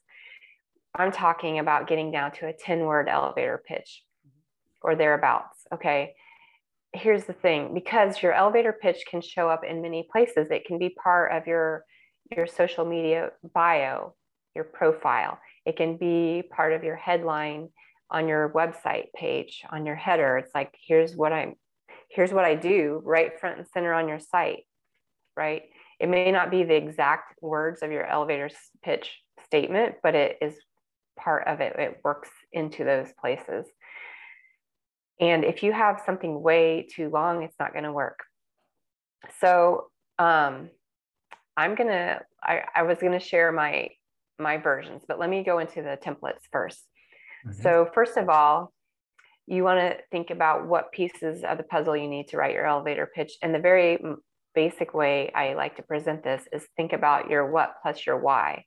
I'm 0.93 1.11
talking 1.11 1.59
about 1.59 1.87
getting 1.87 2.11
down 2.11 2.33
to 2.33 2.47
a 2.47 2.53
10 2.53 2.81
word 2.81 3.07
elevator 3.07 3.63
pitch 3.65 4.03
or 4.81 4.95
thereabouts. 4.95 5.57
Okay. 5.73 6.13
Here's 6.93 7.25
the 7.25 7.33
thing 7.33 7.73
because 7.73 8.21
your 8.21 8.33
elevator 8.33 8.71
pitch 8.71 9.03
can 9.09 9.21
show 9.21 9.49
up 9.49 9.63
in 9.63 9.81
many 9.81 10.07
places 10.11 10.47
it 10.51 10.65
can 10.65 10.77
be 10.77 10.89
part 10.89 11.31
of 11.31 11.47
your 11.47 11.83
your 12.35 12.45
social 12.45 12.85
media 12.85 13.31
bio 13.53 14.13
your 14.55 14.63
profile. 14.63 15.39
It 15.65 15.77
can 15.77 15.97
be 15.97 16.43
part 16.55 16.73
of 16.73 16.83
your 16.83 16.95
headline 16.95 17.69
on 18.11 18.27
your 18.27 18.49
website 18.49 19.11
page 19.15 19.63
on 19.71 19.85
your 19.85 19.95
header. 19.95 20.37
It's 20.37 20.53
like 20.53 20.75
here's 20.87 21.15
what 21.15 21.33
i'm 21.33 21.55
here's 22.09 22.31
what 22.31 22.45
i 22.45 22.53
do 22.53 23.01
right 23.03 23.39
front 23.39 23.57
and 23.57 23.67
center 23.67 23.93
on 23.93 24.07
your 24.07 24.19
site 24.19 24.63
right? 25.35 25.63
It 25.99 26.09
may 26.09 26.31
not 26.31 26.51
be 26.51 26.63
the 26.63 26.75
exact 26.75 27.41
words 27.41 27.81
of 27.81 27.91
your 27.91 28.05
elevator 28.05 28.51
pitch 28.83 29.19
statement 29.45 29.95
but 30.03 30.15
it 30.15 30.37
is 30.41 30.55
part 31.17 31.47
of 31.47 31.59
it. 31.59 31.75
It 31.77 32.01
works 32.03 32.29
into 32.51 32.83
those 32.83 33.11
places 33.19 33.65
and 35.19 35.43
if 35.43 35.63
you 35.63 35.71
have 35.71 36.01
something 36.05 36.41
way 36.41 36.87
too 36.89 37.09
long, 37.09 37.43
it's 37.43 37.55
not 37.59 37.71
going 37.71 37.83
to 37.83 37.93
work. 37.93 38.19
So 39.39 39.87
um, 40.19 40.69
I'm 41.55 41.75
going 41.75 41.89
to, 41.89 42.19
I 42.43 42.83
was 42.83 42.97
going 42.97 43.13
to 43.13 43.19
share 43.19 43.51
my, 43.51 43.89
my 44.39 44.57
versions, 44.57 45.03
but 45.07 45.19
let 45.19 45.29
me 45.29 45.43
go 45.43 45.59
into 45.59 45.81
the 45.81 45.97
templates 46.03 46.43
first. 46.51 46.83
Okay. 47.47 47.61
So 47.61 47.89
first 47.93 48.17
of 48.17 48.27
all, 48.27 48.73
you 49.45 49.63
want 49.63 49.79
to 49.79 49.97
think 50.11 50.29
about 50.29 50.67
what 50.67 50.91
pieces 50.91 51.43
of 51.43 51.57
the 51.57 51.63
puzzle 51.63 51.95
you 51.95 52.07
need 52.07 52.29
to 52.29 52.37
write 52.37 52.53
your 52.53 52.65
elevator 52.65 53.09
pitch. 53.13 53.33
And 53.41 53.53
the 53.53 53.59
very 53.59 53.99
basic 54.55 54.93
way 54.93 55.31
I 55.33 55.53
like 55.53 55.75
to 55.77 55.83
present 55.83 56.23
this 56.23 56.47
is 56.51 56.65
think 56.75 56.93
about 56.93 57.29
your 57.29 57.51
what 57.51 57.75
plus 57.81 58.05
your 58.05 58.17
why. 58.17 58.65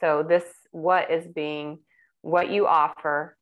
So 0.00 0.24
this 0.28 0.44
what 0.70 1.10
is 1.10 1.26
being 1.26 1.78
what 2.22 2.50
you 2.50 2.66
offer 2.66 3.36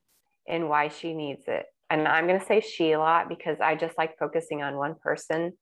and 0.48 0.68
why 0.68 0.88
she 0.88 1.12
needs 1.12 1.44
it 1.48 1.66
and 1.90 2.06
I'm 2.08 2.26
going 2.26 2.40
to 2.40 2.46
say 2.46 2.60
she 2.60 2.92
a 2.92 2.98
lot 2.98 3.28
because 3.28 3.58
I 3.60 3.74
just 3.76 3.96
like 3.96 4.18
focusing 4.18 4.62
on 4.62 4.76
one 4.76 4.96
person 5.00 5.52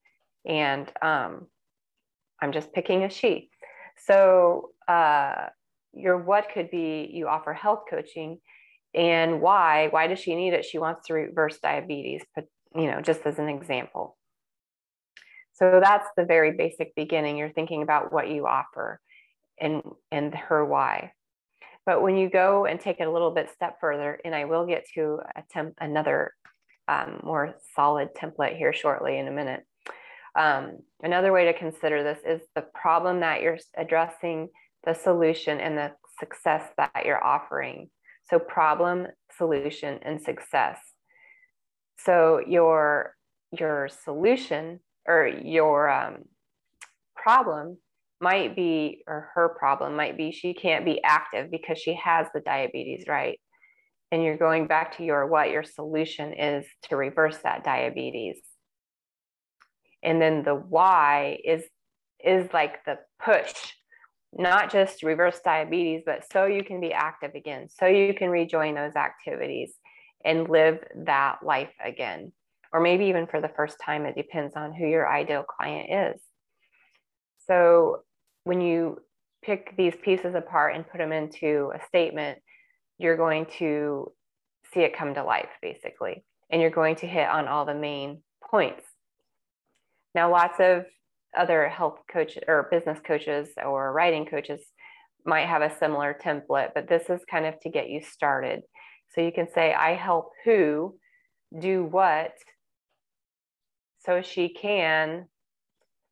and 0.46 0.90
um, 1.02 1.46
I'm 2.40 2.52
just 2.52 2.72
picking 2.72 3.04
a 3.04 3.10
she. 3.10 3.50
So, 4.06 4.70
uh, 4.88 5.46
your 5.92 6.18
what 6.18 6.48
could 6.52 6.70
be 6.70 7.08
you 7.12 7.28
offer 7.28 7.52
health 7.52 7.84
coaching 7.88 8.38
and 8.94 9.40
why 9.40 9.88
why 9.88 10.08
does 10.08 10.18
she 10.18 10.34
need 10.34 10.52
it? 10.52 10.64
She 10.64 10.78
wants 10.78 11.06
to 11.06 11.14
reverse 11.14 11.58
diabetes 11.60 12.22
but 12.34 12.46
you 12.74 12.90
know 12.90 13.00
just 13.00 13.20
as 13.24 13.38
an 13.38 13.48
example. 13.48 14.16
So 15.52 15.80
that's 15.80 16.08
the 16.16 16.24
very 16.24 16.56
basic 16.56 16.96
beginning. 16.96 17.36
You're 17.36 17.52
thinking 17.52 17.82
about 17.82 18.12
what 18.12 18.28
you 18.28 18.46
offer 18.46 19.00
and 19.60 19.82
and 20.10 20.34
her 20.34 20.64
why 20.64 21.12
but 21.86 22.02
when 22.02 22.16
you 22.16 22.30
go 22.30 22.64
and 22.66 22.80
take 22.80 23.00
it 23.00 23.06
a 23.06 23.12
little 23.12 23.30
bit 23.30 23.50
step 23.54 23.76
further, 23.80 24.18
and 24.24 24.34
I 24.34 24.46
will 24.46 24.66
get 24.66 24.86
to 24.94 25.20
attempt 25.36 25.78
another 25.80 26.32
um, 26.88 27.20
more 27.22 27.54
solid 27.74 28.10
template 28.14 28.56
here 28.56 28.72
shortly 28.72 29.18
in 29.18 29.28
a 29.28 29.32
minute. 29.32 29.64
Um, 30.36 30.78
another 31.02 31.32
way 31.32 31.44
to 31.46 31.52
consider 31.52 32.02
this 32.02 32.18
is 32.26 32.40
the 32.54 32.62
problem 32.74 33.20
that 33.20 33.42
you're 33.42 33.58
addressing, 33.76 34.48
the 34.84 34.94
solution, 34.94 35.60
and 35.60 35.78
the 35.78 35.92
success 36.18 36.62
that 36.76 37.04
you're 37.04 37.22
offering. 37.22 37.90
So, 38.30 38.38
problem, 38.38 39.06
solution, 39.36 39.98
and 40.02 40.20
success. 40.20 40.78
So, 41.98 42.40
your 42.46 43.14
your 43.52 43.88
solution 44.04 44.80
or 45.06 45.26
your 45.28 45.88
um, 45.88 46.24
problem 47.14 47.78
might 48.24 48.56
be, 48.56 49.04
or 49.06 49.28
her 49.34 49.50
problem 49.50 49.94
might 49.94 50.16
be, 50.16 50.32
she 50.32 50.54
can't 50.54 50.86
be 50.86 51.02
active 51.04 51.50
because 51.50 51.78
she 51.78 51.94
has 52.02 52.26
the 52.32 52.40
diabetes, 52.40 53.04
right? 53.06 53.38
And 54.10 54.24
you're 54.24 54.38
going 54.38 54.66
back 54.66 54.96
to 54.96 55.04
your 55.04 55.26
what 55.26 55.50
your 55.50 55.62
solution 55.62 56.32
is 56.32 56.64
to 56.84 56.96
reverse 56.96 57.38
that 57.44 57.64
diabetes. 57.64 58.38
And 60.02 60.20
then 60.22 60.42
the 60.42 60.54
why 60.54 61.38
is 61.44 61.64
is 62.24 62.48
like 62.54 62.82
the 62.86 62.98
push, 63.22 63.52
not 64.32 64.72
just 64.72 65.02
reverse 65.02 65.40
diabetes, 65.44 66.02
but 66.06 66.24
so 66.32 66.46
you 66.46 66.64
can 66.64 66.80
be 66.80 66.92
active 66.92 67.32
again, 67.34 67.68
so 67.68 67.86
you 67.86 68.14
can 68.14 68.30
rejoin 68.30 68.74
those 68.74 68.96
activities 68.96 69.74
and 70.24 70.48
live 70.48 70.78
that 71.04 71.42
life 71.42 71.74
again. 71.84 72.32
Or 72.72 72.80
maybe 72.80 73.06
even 73.06 73.26
for 73.26 73.40
the 73.42 73.52
first 73.54 73.76
time, 73.84 74.06
it 74.06 74.16
depends 74.16 74.54
on 74.56 74.72
who 74.72 74.86
your 74.86 75.06
ideal 75.08 75.44
client 75.44 76.14
is. 76.14 76.22
So 77.46 78.00
when 78.44 78.60
you 78.60 79.00
pick 79.42 79.74
these 79.76 79.94
pieces 80.02 80.34
apart 80.34 80.74
and 80.74 80.88
put 80.88 80.98
them 80.98 81.12
into 81.12 81.72
a 81.74 81.84
statement, 81.86 82.38
you're 82.98 83.16
going 83.16 83.46
to 83.58 84.12
see 84.72 84.80
it 84.80 84.96
come 84.96 85.14
to 85.14 85.24
life 85.24 85.50
basically. 85.60 86.24
And 86.50 86.60
you're 86.60 86.70
going 86.70 86.96
to 86.96 87.06
hit 87.06 87.28
on 87.28 87.48
all 87.48 87.64
the 87.64 87.74
main 87.74 88.22
points. 88.50 88.82
Now, 90.14 90.30
lots 90.30 90.60
of 90.60 90.84
other 91.36 91.68
health 91.68 91.98
coaches 92.10 92.44
or 92.46 92.68
business 92.70 92.98
coaches 93.04 93.48
or 93.64 93.92
writing 93.92 94.26
coaches 94.26 94.60
might 95.26 95.46
have 95.46 95.62
a 95.62 95.76
similar 95.78 96.16
template, 96.22 96.70
but 96.74 96.88
this 96.88 97.08
is 97.08 97.20
kind 97.28 97.46
of 97.46 97.58
to 97.60 97.70
get 97.70 97.88
you 97.88 98.02
started. 98.02 98.62
So 99.14 99.20
you 99.20 99.32
can 99.32 99.48
say, 99.52 99.72
I 99.72 99.94
help 99.94 100.30
who 100.44 100.96
do 101.58 101.84
what 101.84 102.32
so 104.04 104.22
she 104.22 104.50
can 104.50 105.26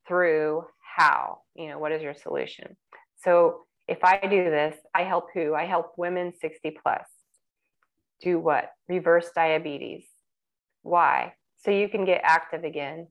through 0.08 0.64
how 0.94 1.38
you 1.54 1.68
know 1.68 1.78
what 1.78 1.92
is 1.92 2.02
your 2.02 2.14
solution? 2.14 2.76
So 3.16 3.62
if 3.88 3.98
i 4.04 4.18
do 4.20 4.44
this 4.44 4.76
i 4.94 5.02
help 5.02 5.26
who? 5.34 5.54
I 5.54 5.66
help 5.66 5.92
women 5.96 6.32
60 6.40 6.76
plus. 6.82 7.06
Do 8.22 8.38
what? 8.38 8.70
Reverse 8.88 9.30
diabetes. 9.34 10.04
Why? 10.82 11.34
So 11.64 11.70
you 11.70 11.88
can 11.88 12.04
get 12.04 12.20
active 12.24 12.64
again. 12.64 13.08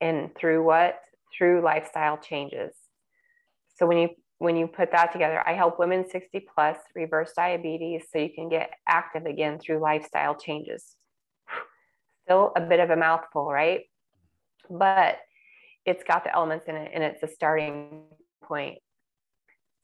And 0.00 0.34
through 0.34 0.64
what? 0.64 0.98
Through 1.36 1.62
lifestyle 1.62 2.18
changes. 2.18 2.74
So 3.76 3.86
when 3.86 3.98
you 3.98 4.08
when 4.38 4.56
you 4.56 4.66
put 4.66 4.90
that 4.90 5.12
together 5.12 5.40
i 5.46 5.52
help 5.52 5.78
women 5.78 6.04
60 6.10 6.44
plus 6.52 6.76
reverse 6.96 7.30
diabetes 7.36 8.02
so 8.10 8.18
you 8.18 8.30
can 8.34 8.48
get 8.48 8.72
active 8.88 9.24
again 9.24 9.58
through 9.58 9.78
lifestyle 9.78 10.34
changes. 10.34 10.96
Still 12.24 12.52
a 12.56 12.60
bit 12.60 12.80
of 12.80 12.90
a 12.90 12.96
mouthful 12.96 13.46
right? 13.46 13.82
But 14.68 15.18
it's 15.84 16.04
got 16.04 16.24
the 16.24 16.34
elements 16.34 16.66
in 16.68 16.76
it 16.76 16.90
and 16.94 17.02
it's 17.02 17.22
a 17.22 17.28
starting 17.28 18.02
point. 18.42 18.78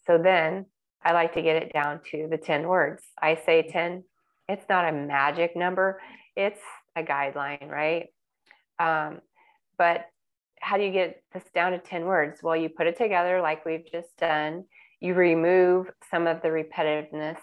So 0.06 0.18
then 0.18 0.66
I 1.02 1.12
like 1.12 1.34
to 1.34 1.42
get 1.42 1.62
it 1.62 1.72
down 1.72 2.00
to 2.10 2.28
the 2.30 2.38
10 2.38 2.66
words. 2.66 3.02
I 3.20 3.38
say 3.46 3.68
10, 3.68 4.04
it's 4.48 4.68
not 4.68 4.88
a 4.88 4.92
magic 4.92 5.56
number, 5.56 6.00
it's 6.36 6.60
a 6.96 7.02
guideline, 7.02 7.68
right? 7.68 8.06
Um, 8.78 9.20
but 9.76 10.06
how 10.60 10.76
do 10.76 10.84
you 10.84 10.92
get 10.92 11.22
this 11.32 11.44
down 11.54 11.72
to 11.72 11.78
10 11.78 12.04
words? 12.04 12.42
Well, 12.42 12.56
you 12.56 12.68
put 12.68 12.86
it 12.86 12.96
together 12.96 13.40
like 13.40 13.64
we've 13.64 13.90
just 13.90 14.16
done, 14.18 14.64
you 15.00 15.14
remove 15.14 15.88
some 16.10 16.26
of 16.26 16.42
the 16.42 16.48
repetitiveness 16.48 17.38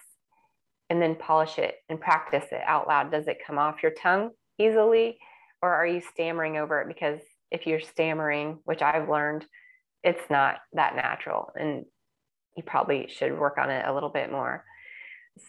and 0.89 1.01
then 1.01 1.15
polish 1.15 1.57
it 1.57 1.75
and 1.89 1.99
practice 1.99 2.45
it 2.51 2.61
out 2.65 2.87
loud. 2.87 3.11
Does 3.11 3.27
it 3.27 3.37
come 3.45 3.57
off 3.57 3.81
your 3.81 3.91
tongue 3.91 4.31
easily? 4.59 5.17
Or 5.61 5.73
are 5.73 5.87
you 5.87 6.01
stammering 6.13 6.57
over 6.57 6.81
it 6.81 6.87
because 6.87 7.19
if 7.55 7.65
you're 7.65 7.79
stammering, 7.79 8.59
which 8.65 8.81
I've 8.81 9.09
learned, 9.09 9.45
it's 10.03 10.29
not 10.29 10.57
that 10.73 10.95
natural. 10.95 11.51
And 11.55 11.85
you 12.55 12.63
probably 12.63 13.07
should 13.09 13.37
work 13.37 13.57
on 13.57 13.69
it 13.69 13.85
a 13.87 13.93
little 13.93 14.09
bit 14.09 14.31
more. 14.31 14.63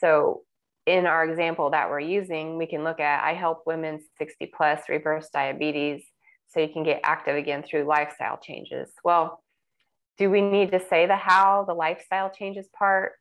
So, 0.01 0.43
in 0.87 1.05
our 1.05 1.29
example 1.29 1.71
that 1.71 1.91
we're 1.91 2.01
using, 2.01 2.59
we 2.59 2.67
can 2.67 2.85
look 2.85 3.01
at 3.01 3.25
I 3.25 3.35
help 3.35 3.65
women 3.67 3.99
60 4.19 4.53
plus 4.57 4.83
reverse 4.89 5.29
diabetes 5.33 6.05
so 6.47 6.61
you 6.61 6.69
can 6.69 6.85
get 6.85 7.01
active 7.03 7.35
again 7.35 7.65
through 7.65 7.85
lifestyle 7.85 8.39
changes. 8.41 8.91
Well, 9.03 9.43
do 10.17 10.31
we 10.31 10.41
need 10.41 10.71
to 10.71 10.81
say 10.89 11.07
the 11.07 11.17
how, 11.17 11.65
the 11.67 11.75
lifestyle 11.75 12.31
changes 12.31 12.69
part? 12.79 13.13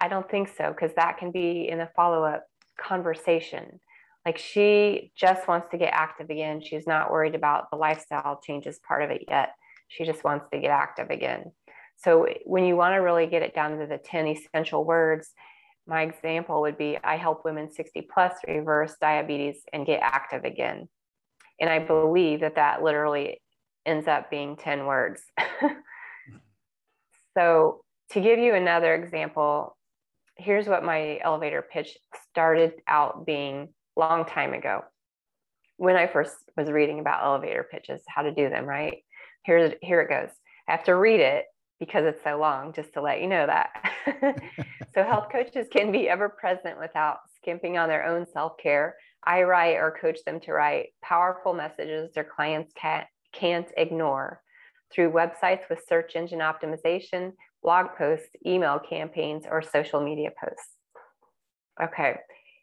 I 0.00 0.08
don't 0.08 0.30
think 0.30 0.48
so, 0.56 0.68
because 0.68 0.94
that 0.94 1.18
can 1.18 1.32
be 1.32 1.68
in 1.68 1.80
a 1.80 1.90
follow 1.96 2.24
up 2.24 2.44
conversation. 2.80 3.80
Like 4.24 4.38
she 4.38 5.12
just 5.16 5.48
wants 5.48 5.68
to 5.70 5.78
get 5.78 5.92
active 5.92 6.30
again. 6.30 6.60
She's 6.60 6.86
not 6.86 7.10
worried 7.10 7.34
about 7.34 7.70
the 7.70 7.76
lifestyle 7.76 8.40
changes 8.42 8.78
part 8.86 9.02
of 9.02 9.10
it 9.10 9.24
yet. 9.28 9.50
She 9.88 10.04
just 10.04 10.24
wants 10.24 10.46
to 10.52 10.58
get 10.58 10.70
active 10.70 11.10
again. 11.10 11.52
So 11.96 12.26
when 12.44 12.64
you 12.64 12.76
want 12.76 12.94
to 12.94 12.98
really 12.98 13.26
get 13.26 13.42
it 13.42 13.54
down 13.54 13.78
to 13.78 13.86
the 13.86 13.98
10 13.98 14.26
essential 14.28 14.84
words, 14.84 15.30
my 15.86 16.02
example 16.02 16.60
would 16.62 16.78
be 16.78 16.98
I 17.02 17.16
help 17.16 17.44
women 17.44 17.72
60 17.72 18.08
plus 18.12 18.34
reverse 18.46 18.96
diabetes 19.00 19.62
and 19.72 19.86
get 19.86 20.00
active 20.02 20.44
again. 20.44 20.88
And 21.60 21.68
I 21.68 21.80
believe 21.80 22.40
that 22.40 22.56
that 22.56 22.82
literally 22.82 23.40
ends 23.84 24.06
up 24.06 24.30
being 24.30 24.56
10 24.56 24.86
words. 24.86 25.22
so 27.36 27.84
to 28.10 28.20
give 28.20 28.38
you 28.38 28.54
another 28.54 28.94
example, 28.94 29.76
here's 30.36 30.66
what 30.66 30.84
my 30.84 31.18
elevator 31.22 31.62
pitch 31.62 31.96
started 32.30 32.74
out 32.86 33.26
being 33.26 33.68
long 33.96 34.24
time 34.24 34.54
ago 34.54 34.82
when 35.76 35.96
I 35.96 36.06
first 36.06 36.36
was 36.56 36.70
reading 36.70 37.00
about 37.00 37.24
elevator 37.24 37.66
pitches, 37.68 38.02
how 38.06 38.22
to 38.22 38.32
do 38.32 38.48
them, 38.48 38.66
right? 38.66 38.98
Here, 39.44 39.74
here 39.82 40.00
it 40.00 40.08
goes. 40.08 40.30
I 40.68 40.72
have 40.72 40.84
to 40.84 40.94
read 40.94 41.20
it 41.20 41.46
because 41.80 42.04
it's 42.04 42.22
so 42.22 42.38
long, 42.38 42.72
just 42.72 42.92
to 42.94 43.00
let 43.00 43.20
you 43.20 43.26
know 43.26 43.46
that. 43.46 43.70
so, 44.94 45.02
health 45.02 45.26
coaches 45.32 45.66
can 45.72 45.90
be 45.90 46.08
ever 46.08 46.28
present 46.28 46.78
without 46.78 47.18
skimping 47.36 47.78
on 47.78 47.88
their 47.88 48.06
own 48.06 48.26
self 48.32 48.52
care. 48.62 48.94
I 49.24 49.42
write 49.42 49.74
or 49.74 49.96
coach 50.00 50.18
them 50.24 50.38
to 50.40 50.52
write 50.52 50.90
powerful 51.02 51.52
messages 51.52 52.12
their 52.14 52.22
clients 52.24 52.72
can't, 52.80 53.06
can't 53.32 53.66
ignore 53.76 54.40
through 54.94 55.10
websites 55.10 55.68
with 55.68 55.84
search 55.88 56.14
engine 56.14 56.38
optimization, 56.38 57.32
blog 57.62 57.88
posts, 57.98 58.28
email 58.46 58.78
campaigns, 58.78 59.44
or 59.50 59.62
social 59.62 60.00
media 60.00 60.30
posts. 60.40 60.76
Okay, 61.82 62.16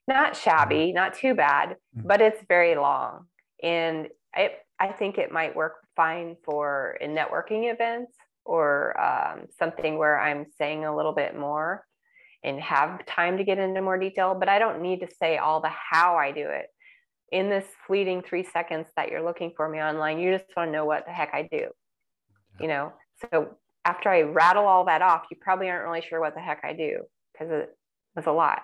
not 0.10 0.36
shabby, 0.36 0.92
not 0.92 1.14
too 1.14 1.34
bad, 1.34 1.78
mm. 1.98 2.06
but 2.06 2.20
it's 2.20 2.44
very 2.50 2.76
long. 2.76 3.28
And 3.64 4.10
it, 4.36 4.58
I 4.80 4.90
think 4.90 5.18
it 5.18 5.32
might 5.32 5.56
work 5.56 5.76
fine 5.96 6.36
for 6.44 6.98
in 7.00 7.16
networking 7.16 7.72
events 7.72 8.14
or 8.44 9.00
um, 9.00 9.46
something 9.58 9.98
where 9.98 10.20
I'm 10.20 10.46
saying 10.58 10.84
a 10.84 10.96
little 10.96 11.14
bit 11.14 11.38
more 11.38 11.86
and 12.44 12.60
have 12.62 13.06
time 13.06 13.38
to 13.38 13.44
get 13.44 13.60
into 13.60 13.82
more 13.82 13.98
detail, 13.98 14.36
but 14.38 14.50
I 14.50 14.60
don't 14.60 14.82
need 14.82 15.02
to 15.02 15.08
say 15.22 15.38
all 15.38 15.62
the 15.62 15.70
how 15.70 16.16
I 16.16 16.32
do 16.32 16.48
it. 16.50 16.68
In 17.32 17.50
this 17.50 17.66
fleeting 17.86 18.24
three 18.24 18.44
seconds 18.44 18.88
that 18.96 19.10
you're 19.12 19.24
looking 19.24 19.54
for 19.56 19.70
me 19.70 19.80
online, 19.80 20.20
you 20.20 20.36
just 20.36 20.50
want 20.58 20.70
to 20.70 20.72
know 20.72 20.86
what 20.86 21.06
the 21.06 21.12
heck 21.12 21.34
I 21.34 21.48
do. 21.52 21.68
You 22.60 22.68
know, 22.68 22.94
so 23.22 23.56
after 23.86 24.10
I 24.10 24.22
rattle 24.22 24.66
all 24.66 24.86
that 24.86 25.02
off, 25.02 25.26
you 25.30 25.38
probably 25.40 25.70
aren't 25.70 25.88
really 25.88 26.02
sure 26.02 26.20
what 26.20 26.34
the 26.34 26.42
heck 26.42 26.62
I 26.64 26.74
do 26.74 27.02
because 27.32 27.52
it 27.52 27.78
was 28.16 28.26
a 28.26 28.32
lot. 28.32 28.62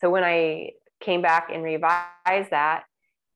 So 0.00 0.10
when 0.10 0.24
I 0.24 0.70
came 1.00 1.22
back 1.22 1.50
and 1.52 1.62
revised 1.62 2.50
that, 2.50 2.84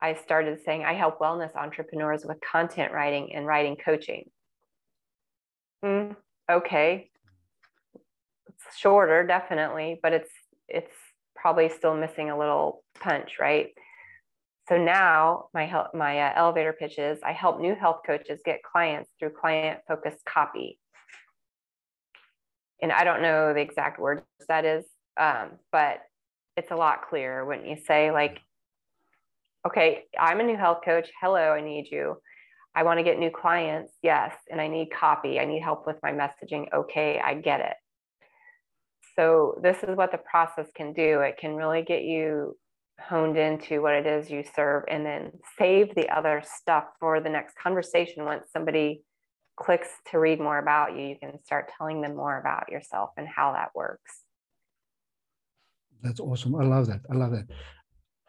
I 0.01 0.15
started 0.15 0.59
saying 0.65 0.83
I 0.83 0.93
help 0.93 1.19
wellness 1.19 1.55
entrepreneurs 1.55 2.25
with 2.25 2.37
content 2.41 2.91
writing 2.91 3.33
and 3.33 3.45
writing 3.45 3.77
coaching. 3.77 4.29
Mm, 5.83 6.15
okay, 6.51 7.09
it's 8.47 8.77
shorter, 8.77 9.25
definitely, 9.25 9.99
but 10.01 10.13
it's 10.13 10.31
it's 10.67 10.93
probably 11.35 11.69
still 11.69 11.95
missing 11.95 12.29
a 12.29 12.37
little 12.37 12.83
punch, 12.99 13.37
right? 13.39 13.69
So 14.69 14.77
now 14.77 15.47
my 15.53 15.65
help, 15.65 15.93
my 15.93 16.19
uh, 16.19 16.33
elevator 16.35 16.73
pitches, 16.73 17.19
I 17.23 17.33
help 17.33 17.59
new 17.59 17.75
health 17.75 18.01
coaches 18.05 18.39
get 18.45 18.63
clients 18.63 19.09
through 19.19 19.31
client 19.31 19.81
focused 19.87 20.23
copy. 20.25 20.79
And 22.81 22.91
I 22.91 23.03
don't 23.03 23.21
know 23.21 23.53
the 23.53 23.59
exact 23.59 23.99
words 23.99 24.23
that 24.47 24.65
is, 24.65 24.85
um, 25.17 25.51
but 25.71 25.99
it's 26.57 26.71
a 26.71 26.75
lot 26.75 27.07
clearer 27.09 27.45
when 27.45 27.65
you 27.65 27.77
say 27.77 28.11
like, 28.11 28.39
okay, 29.65 30.03
I'm 30.19 30.39
a 30.39 30.43
new 30.43 30.57
health 30.57 30.79
coach. 30.83 31.09
Hello, 31.21 31.51
I 31.51 31.61
need 31.61 31.87
you. 31.91 32.17
I 32.75 32.83
want 32.83 32.99
to 32.99 33.03
get 33.03 33.19
new 33.19 33.31
clients. 33.31 33.93
Yes. 34.01 34.35
And 34.51 34.59
I 34.59 34.67
need 34.67 34.89
copy. 34.91 35.39
I 35.39 35.45
need 35.45 35.61
help 35.61 35.85
with 35.85 35.97
my 36.03 36.11
messaging. 36.11 36.67
Okay, 36.73 37.19
I 37.23 37.35
get 37.35 37.61
it. 37.61 37.75
So, 39.15 39.59
this 39.61 39.77
is 39.83 39.95
what 39.95 40.11
the 40.11 40.17
process 40.17 40.67
can 40.75 40.91
do. 40.91 41.19
It 41.19 41.37
can 41.37 41.55
really 41.55 41.83
get 41.83 42.03
you 42.03 42.57
honed 42.99 43.37
into 43.37 43.81
what 43.81 43.93
it 43.93 44.05
is 44.05 44.29
you 44.29 44.43
serve 44.55 44.83
and 44.87 45.05
then 45.05 45.31
save 45.57 45.93
the 45.93 46.09
other 46.09 46.43
stuff 46.45 46.85
for 46.99 47.19
the 47.19 47.29
next 47.29 47.55
conversation. 47.57 48.25
Once 48.25 48.45
somebody 48.51 49.03
clicks 49.55 49.89
to 50.11 50.19
read 50.19 50.39
more 50.39 50.57
about 50.57 50.97
you, 50.97 51.05
you 51.05 51.15
can 51.19 51.43
start 51.43 51.71
telling 51.77 52.01
them 52.01 52.15
more 52.15 52.39
about 52.39 52.71
yourself 52.71 53.11
and 53.17 53.27
how 53.27 53.53
that 53.53 53.69
works. 53.75 54.22
That's 56.03 56.19
awesome. 56.19 56.55
I 56.55 56.65
love 56.65 56.87
that. 56.87 57.01
I 57.09 57.15
love 57.15 57.31
that. 57.31 57.47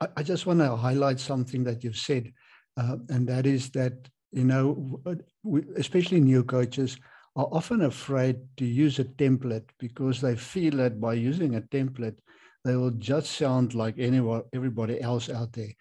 I, 0.00 0.08
I 0.18 0.22
just 0.22 0.46
want 0.46 0.60
to 0.60 0.76
highlight 0.76 1.20
something 1.20 1.64
that 1.64 1.84
you've 1.84 1.96
said, 1.96 2.32
uh, 2.76 2.96
and 3.10 3.28
that 3.28 3.46
is 3.46 3.70
that, 3.70 4.08
you 4.30 4.44
know, 4.44 5.00
we, 5.42 5.62
especially 5.76 6.20
new 6.20 6.44
coaches, 6.44 6.96
are 7.36 7.48
often 7.50 7.82
afraid 7.82 8.36
to 8.56 8.64
use 8.64 8.98
a 9.00 9.04
template 9.04 9.68
because 9.78 10.20
they 10.20 10.36
feel 10.36 10.76
that 10.76 11.00
by 11.00 11.14
using 11.14 11.56
a 11.56 11.60
template, 11.60 12.16
they 12.64 12.76
will 12.76 12.92
just 12.92 13.32
sound 13.32 13.74
like 13.74 13.96
anyone, 13.98 14.42
everybody 14.54 15.00
else 15.00 15.28
out 15.28 15.52
there. 15.52 15.72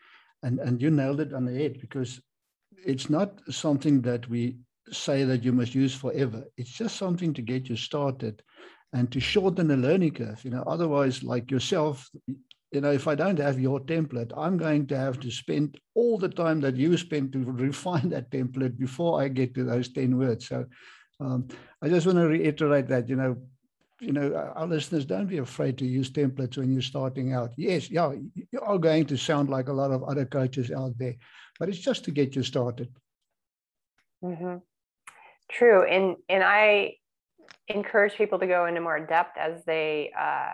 And, 0.41 0.59
and 0.59 0.81
you 0.81 0.89
nailed 0.91 1.21
it 1.21 1.33
on 1.33 1.45
the 1.45 1.53
head 1.53 1.77
because 1.79 2.19
it's 2.85 3.09
not 3.09 3.39
something 3.49 4.01
that 4.01 4.27
we 4.29 4.57
say 4.91 5.23
that 5.23 5.43
you 5.43 5.53
must 5.53 5.73
use 5.75 5.95
forever. 5.95 6.43
It's 6.57 6.71
just 6.71 6.97
something 6.97 7.33
to 7.35 7.41
get 7.41 7.69
you 7.69 7.75
started 7.75 8.41
and 8.93 9.11
to 9.11 9.19
shorten 9.19 9.67
the 9.67 9.77
learning 9.77 10.11
curve. 10.11 10.43
You 10.43 10.51
know, 10.51 10.63
otherwise, 10.65 11.23
like 11.23 11.51
yourself, 11.51 12.09
you 12.71 12.81
know, 12.81 12.91
if 12.91 13.07
I 13.07 13.15
don't 13.15 13.39
have 13.39 13.59
your 13.59 13.79
template, 13.79 14.31
I'm 14.37 14.57
going 14.57 14.87
to 14.87 14.97
have 14.97 15.19
to 15.21 15.31
spend 15.31 15.79
all 15.95 16.17
the 16.17 16.29
time 16.29 16.61
that 16.61 16.75
you 16.75 16.95
spend 16.97 17.33
to 17.33 17.39
refine 17.51 18.09
that 18.09 18.31
template 18.31 18.77
before 18.77 19.21
I 19.21 19.27
get 19.27 19.53
to 19.55 19.63
those 19.63 19.89
10 19.89 20.17
words. 20.17 20.47
So 20.47 20.65
um, 21.19 21.47
I 21.81 21.89
just 21.89 22.05
want 22.05 22.17
to 22.19 22.27
reiterate 22.27 22.87
that, 22.87 23.09
you 23.09 23.15
know, 23.15 23.37
you 23.99 24.11
know, 24.11 24.33
our 24.55 24.67
listeners, 24.67 25.05
don't 25.05 25.27
be 25.27 25.37
afraid 25.37 25.77
to 25.77 25.85
use 25.85 26.09
templates 26.09 26.57
when 26.57 26.73
you're 26.73 26.81
starting 26.81 27.33
out. 27.33 27.53
Yes, 27.55 27.89
yeah, 27.89 28.11
you 28.35 28.59
are 28.61 28.77
going 28.77 29.05
to 29.05 29.17
sound 29.17 29.49
like 29.49 29.69
a 29.69 29.73
lot 29.73 29.91
of 29.91 30.03
other 30.03 30.25
coaches 30.25 30.71
out 30.71 30.97
there, 30.97 31.15
but 31.57 31.69
it's 31.69 31.77
just 31.77 32.03
to 32.05 32.11
get 32.11 32.35
you 32.35 32.43
started. 32.43 32.89
Mm-hmm. 34.21 34.57
True, 35.49 35.83
and 35.87 36.17
and 36.27 36.43
I 36.43 36.95
encourage 37.67 38.15
people 38.15 38.39
to 38.39 38.47
go 38.47 38.65
into 38.65 38.81
more 38.81 38.99
depth 39.05 39.37
as 39.37 39.63
they 39.65 40.11
uh, 40.19 40.51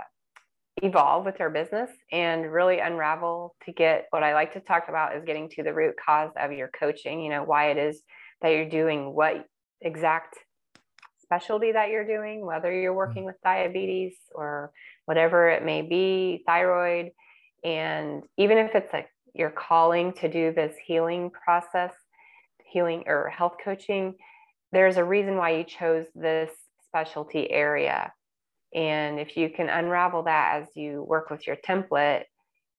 evolve 0.82 1.25
with 1.25 1.38
their 1.38 1.49
business 1.49 1.89
and 2.12 2.52
really 2.52 2.80
unravel 2.80 3.56
to 3.65 3.71
get 3.71 4.08
what 4.12 4.23
I 4.23 4.34
like 4.34 4.54
to 4.54 4.60
talk 4.60 4.86
about 4.89 5.15
is 5.15 5.23
getting 5.25 5.49
to 5.49 5.63
the 5.63 5.73
root 5.73 5.95
cause 6.04 6.32
of 6.38 6.52
your 6.52 6.69
coaching. 6.69 7.21
You 7.21 7.30
know 7.30 7.43
why 7.43 7.71
it 7.71 7.78
is 7.78 8.02
that 8.41 8.49
you're 8.49 8.69
doing 8.69 9.13
what 9.13 9.45
exact 9.82 10.38
specialty 11.21 11.71
that 11.71 11.89
you're 11.89 12.08
doing, 12.08 12.45
whether 12.45 12.73
you're 12.73 12.93
mm. 12.93 12.97
working 12.97 13.25
with 13.25 13.36
diabetes 13.43 14.15
or 14.34 14.71
whatever 15.06 15.49
it 15.49 15.63
may 15.63 15.82
be, 15.82 16.43
thyroid. 16.45 17.12
And 17.63 18.23
even 18.38 18.58
if 18.58 18.73
it's 18.73 18.91
like 18.93 19.10
you're 19.34 19.52
calling 19.52 20.13
to 20.13 20.30
do 20.30 20.54
this 20.54 20.75
healing 20.86 21.30
process, 21.30 21.93
healing 22.65 23.04
or 23.08 23.30
health 23.30 23.58
coaching, 23.63 24.15
there's 24.71 24.97
a 24.97 25.04
reason 25.04 25.36
why 25.36 25.52
you 25.52 25.63
chose 25.63 26.06
this 26.15 26.49
specialty 26.89 27.49
area. 27.49 28.12
And 28.73 29.19
if 29.19 29.36
you 29.36 29.49
can 29.49 29.69
unravel 29.69 30.23
that 30.23 30.62
as 30.62 30.67
you 30.75 31.04
work 31.04 31.30
with 31.30 31.47
your 31.47 31.56
template, 31.56 32.23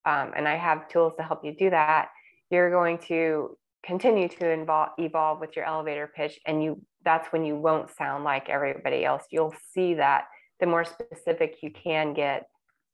um, 0.04 0.32
and 0.36 0.46
I 0.46 0.56
have 0.56 0.88
tools 0.88 1.14
to 1.18 1.22
help 1.22 1.44
you 1.44 1.54
do 1.54 1.70
that, 1.70 2.08
you're 2.50 2.70
going 2.70 2.98
to 3.08 3.56
continue 3.84 4.28
to 4.28 4.50
involve, 4.50 4.90
evolve 4.98 5.40
with 5.40 5.56
your 5.56 5.64
elevator 5.64 6.10
pitch 6.14 6.38
and 6.46 6.62
you 6.62 6.82
that's 7.02 7.32
when 7.32 7.44
you 7.44 7.56
won't 7.56 7.88
sound 7.96 8.24
like 8.24 8.50
everybody 8.50 9.04
else. 9.04 9.22
You'll 9.30 9.54
see 9.72 9.94
that 9.94 10.24
the 10.60 10.66
more 10.66 10.84
specific 10.84 11.56
you 11.62 11.70
can 11.70 12.12
get 12.12 12.46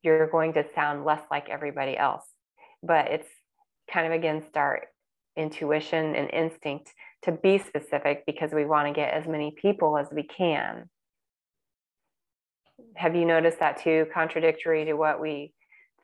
you're 0.03 0.29
going 0.29 0.53
to 0.53 0.65
sound 0.75 1.05
less 1.05 1.23
like 1.33 1.49
everybody 1.49 1.97
else. 1.97 2.25
But 2.83 3.09
it's 3.09 3.29
kind 3.93 4.07
of 4.07 4.13
against 4.13 4.57
our 4.57 4.83
intuition 5.37 6.15
and 6.15 6.31
instinct 6.31 6.93
to 7.23 7.33
be 7.33 7.59
specific 7.59 8.25
because 8.25 8.53
we 8.53 8.65
want 8.65 8.87
to 8.87 8.95
get 8.95 9.13
as 9.13 9.27
many 9.27 9.55
people 9.61 9.99
as 9.99 10.07
we 10.13 10.23
can 10.23 10.89
have 12.95 13.15
you 13.15 13.25
noticed 13.25 13.61
that 13.61 13.83
too 13.83 14.07
contradictory 14.13 14.85
to 14.85 14.95
what 14.95 15.21
we 15.21 15.53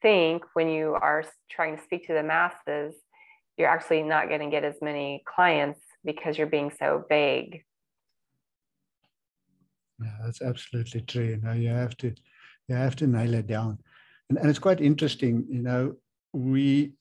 think 0.00 0.44
when 0.54 0.68
you 0.68 0.94
are 0.94 1.24
trying 1.50 1.76
to 1.76 1.82
speak 1.82 2.06
to 2.06 2.14
the 2.14 2.22
masses 2.22 2.94
you're 3.56 3.68
actually 3.68 4.02
not 4.02 4.28
going 4.28 4.40
to 4.40 4.50
get 4.50 4.64
as 4.64 4.76
many 4.80 5.22
clients 5.26 5.80
because 6.04 6.38
you're 6.38 6.46
being 6.46 6.72
so 6.78 7.04
vague. 7.08 7.62
Yeah, 10.02 10.16
that's 10.24 10.42
absolutely 10.42 11.02
true. 11.02 11.24
You 11.24 11.36
know, 11.36 11.52
you 11.52 11.68
have 11.68 11.96
to 11.98 12.14
you 12.68 12.74
have 12.74 12.96
to 12.96 13.06
nail 13.06 13.34
it 13.34 13.46
down. 13.46 13.78
And, 14.28 14.38
and 14.38 14.48
it's 14.48 14.58
quite 14.58 14.80
interesting, 14.80 15.46
you 15.48 15.62
know, 15.62 15.94
we 16.32 16.94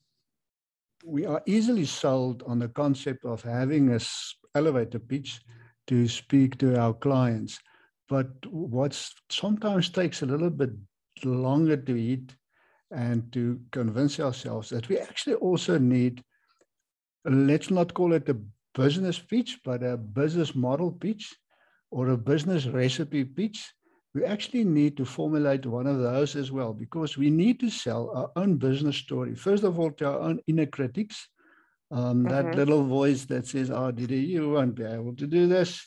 we 1.04 1.26
are 1.26 1.42
easily 1.46 1.84
sold 1.84 2.44
on 2.46 2.58
the 2.58 2.68
concept 2.68 3.24
of 3.24 3.42
having 3.42 3.92
a 3.92 4.00
elevator 4.54 5.00
pitch 5.00 5.40
to 5.88 6.06
speak 6.06 6.58
to 6.58 6.78
our 6.78 6.94
clients. 6.94 7.58
But 8.12 8.30
what 8.46 8.92
sometimes 9.30 9.88
takes 9.88 10.20
a 10.20 10.26
little 10.26 10.50
bit 10.50 10.72
longer 11.24 11.78
to 11.78 11.96
eat 11.96 12.36
and 12.90 13.32
to 13.32 13.58
convince 13.70 14.20
ourselves 14.20 14.68
that 14.68 14.86
we 14.90 14.98
actually 14.98 15.36
also 15.36 15.78
need 15.78 16.22
let's 17.24 17.70
not 17.70 17.94
call 17.94 18.12
it 18.12 18.28
a 18.28 18.36
business 18.74 19.18
pitch, 19.18 19.60
but 19.64 19.82
a 19.82 19.96
business 19.96 20.54
model 20.54 20.92
pitch 20.92 21.34
or 21.90 22.08
a 22.08 22.18
business 22.18 22.66
recipe 22.66 23.24
pitch. 23.24 23.72
We 24.14 24.24
actually 24.26 24.64
need 24.64 24.98
to 24.98 25.06
formulate 25.06 25.64
one 25.64 25.86
of 25.86 25.98
those 26.00 26.36
as 26.36 26.52
well 26.52 26.74
because 26.74 27.16
we 27.16 27.30
need 27.30 27.60
to 27.60 27.70
sell 27.70 28.10
our 28.14 28.30
own 28.36 28.58
business 28.58 28.96
story. 28.96 29.34
First 29.34 29.64
of 29.64 29.78
all, 29.78 29.90
to 29.92 30.06
our 30.06 30.20
own 30.20 30.38
inner 30.46 30.66
critics, 30.66 31.28
um, 31.90 32.24
mm-hmm. 32.24 32.28
that 32.28 32.56
little 32.56 32.84
voice 32.84 33.24
that 33.24 33.46
says, 33.46 33.70
Oh, 33.70 33.90
Didi, 33.90 34.18
you 34.18 34.50
won't 34.50 34.74
be 34.74 34.84
able 34.84 35.16
to 35.16 35.26
do 35.26 35.46
this. 35.46 35.82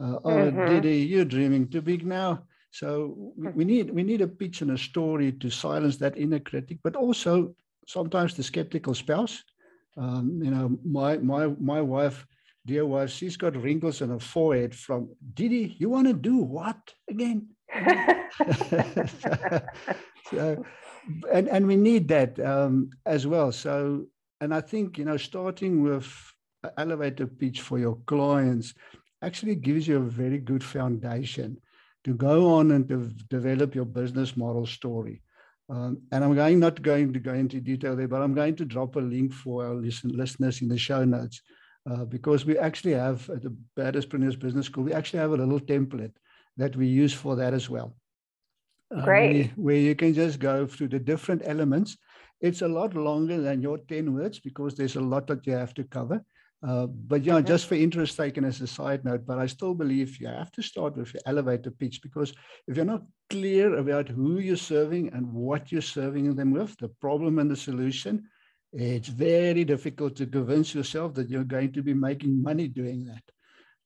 Uh, 0.00 0.18
oh, 0.24 0.30
mm-hmm. 0.30 0.74
Didi, 0.74 0.98
you're 0.98 1.24
dreaming 1.24 1.68
too 1.68 1.82
big 1.82 2.04
now. 2.04 2.44
So 2.70 3.32
we, 3.36 3.48
we, 3.50 3.64
need 3.64 3.90
we 3.90 4.02
need 4.02 4.20
a 4.20 4.28
pitch 4.28 4.62
and 4.62 4.72
a 4.72 4.78
story 4.78 5.32
to 5.32 5.50
silence 5.50 5.96
that 5.98 6.18
inner 6.18 6.40
critic, 6.40 6.78
but 6.82 6.96
also 6.96 7.54
sometimes 7.86 8.34
the 8.34 8.42
skeptical 8.42 8.94
spouse 8.94 9.44
um, 9.96 10.40
you 10.42 10.50
know, 10.50 10.76
my 10.84 11.18
my 11.18 11.46
my 11.60 11.80
wife, 11.80 12.26
dear 12.66 12.84
wife, 12.86 13.10
she's 13.10 13.36
got 13.36 13.56
wrinkles 13.56 14.02
on 14.02 14.08
her 14.10 14.18
forehead 14.18 14.74
from 14.74 15.10
Didi. 15.34 15.76
You 15.78 15.88
want 15.88 16.08
to 16.08 16.12
do 16.12 16.38
what 16.38 16.94
again? 17.08 17.48
so, 20.30 20.64
and 21.32 21.48
and 21.48 21.66
we 21.66 21.76
need 21.76 22.08
that 22.08 22.40
um, 22.40 22.90
as 23.06 23.26
well. 23.26 23.52
So, 23.52 24.06
and 24.40 24.52
I 24.52 24.60
think 24.60 24.98
you 24.98 25.04
know, 25.04 25.16
starting 25.16 25.82
with 25.82 26.12
an 26.64 26.70
elevator 26.76 27.26
pitch 27.26 27.60
for 27.60 27.78
your 27.78 27.96
clients 28.06 28.74
actually 29.24 29.54
gives 29.54 29.88
you 29.88 29.96
a 29.96 30.10
very 30.22 30.38
good 30.38 30.62
foundation 30.62 31.56
to 32.04 32.14
go 32.14 32.54
on 32.54 32.72
and 32.72 32.88
to 32.88 33.10
develop 33.30 33.74
your 33.74 33.86
business 33.86 34.36
model 34.36 34.66
story. 34.66 35.22
Um, 35.70 36.02
and 36.12 36.22
I'm 36.22 36.34
going 36.34 36.60
not 36.60 36.82
going 36.82 37.12
to 37.14 37.18
go 37.18 37.32
into 37.32 37.60
detail 37.60 37.96
there, 37.96 38.08
but 38.08 38.20
I'm 38.20 38.34
going 38.34 38.56
to 38.56 38.66
drop 38.66 38.96
a 38.96 39.00
link 39.00 39.32
for 39.32 39.66
our 39.66 39.74
listen, 39.74 40.10
listeners 40.10 40.60
in 40.60 40.68
the 40.68 40.76
show 40.76 41.04
notes 41.04 41.40
uh, 41.90 42.04
because 42.04 42.44
we 42.44 42.58
actually 42.58 42.92
have 42.92 43.28
at 43.30 43.42
the 43.42 43.56
Badass 43.76 44.38
Business 44.38 44.66
School, 44.66 44.84
we 44.84 44.92
actually 44.92 45.20
have 45.20 45.32
a 45.32 45.36
little 45.36 45.60
template 45.60 46.12
that 46.58 46.76
we 46.76 46.86
use 46.86 47.14
for 47.14 47.34
that 47.36 47.54
as 47.54 47.70
well. 47.70 47.96
Uh, 48.94 49.04
Great. 49.04 49.52
Where, 49.56 49.64
where, 49.64 49.76
you 49.76 49.94
can 49.94 50.12
just 50.12 50.38
go 50.38 50.66
through 50.66 50.88
the 50.88 50.98
different 50.98 51.42
elements. 51.46 51.96
It's 52.42 52.62
a 52.62 52.68
lot 52.68 52.94
longer 52.94 53.40
than 53.40 53.62
your 53.62 53.78
10 53.78 54.14
words 54.14 54.38
because 54.40 54.74
there's 54.74 54.96
a 54.96 55.00
lot 55.00 55.26
that 55.28 55.46
you 55.46 55.54
have 55.54 55.72
to 55.74 55.84
cover. 55.84 56.22
Uh, 56.66 56.86
but 56.86 57.22
yeah, 57.24 57.40
just 57.40 57.66
for 57.66 57.74
interest 57.74 58.16
taken 58.16 58.44
as 58.44 58.60
a 58.60 58.66
side 58.66 59.04
note, 59.04 59.26
but 59.26 59.38
I 59.38 59.46
still 59.46 59.74
believe 59.74 60.18
you 60.18 60.28
have 60.28 60.50
to 60.52 60.62
start 60.62 60.96
with 60.96 61.12
your 61.12 61.20
elevator 61.26 61.70
pitch 61.70 62.00
because 62.02 62.32
if 62.66 62.76
you're 62.76 62.86
not 62.86 63.02
clear 63.28 63.76
about 63.76 64.08
who 64.08 64.38
you're 64.38 64.56
serving 64.56 65.12
and 65.12 65.30
what 65.30 65.70
you're 65.70 65.82
serving 65.82 66.34
them 66.34 66.52
with, 66.52 66.74
the 66.78 66.88
problem 66.88 67.38
and 67.38 67.50
the 67.50 67.56
solution, 67.56 68.24
it's 68.72 69.08
very 69.08 69.64
difficult 69.64 70.16
to 70.16 70.26
convince 70.26 70.74
yourself 70.74 71.12
that 71.14 71.28
you're 71.28 71.44
going 71.44 71.72
to 71.72 71.82
be 71.82 71.92
making 71.92 72.42
money 72.42 72.66
doing 72.66 73.04
that. 73.04 73.22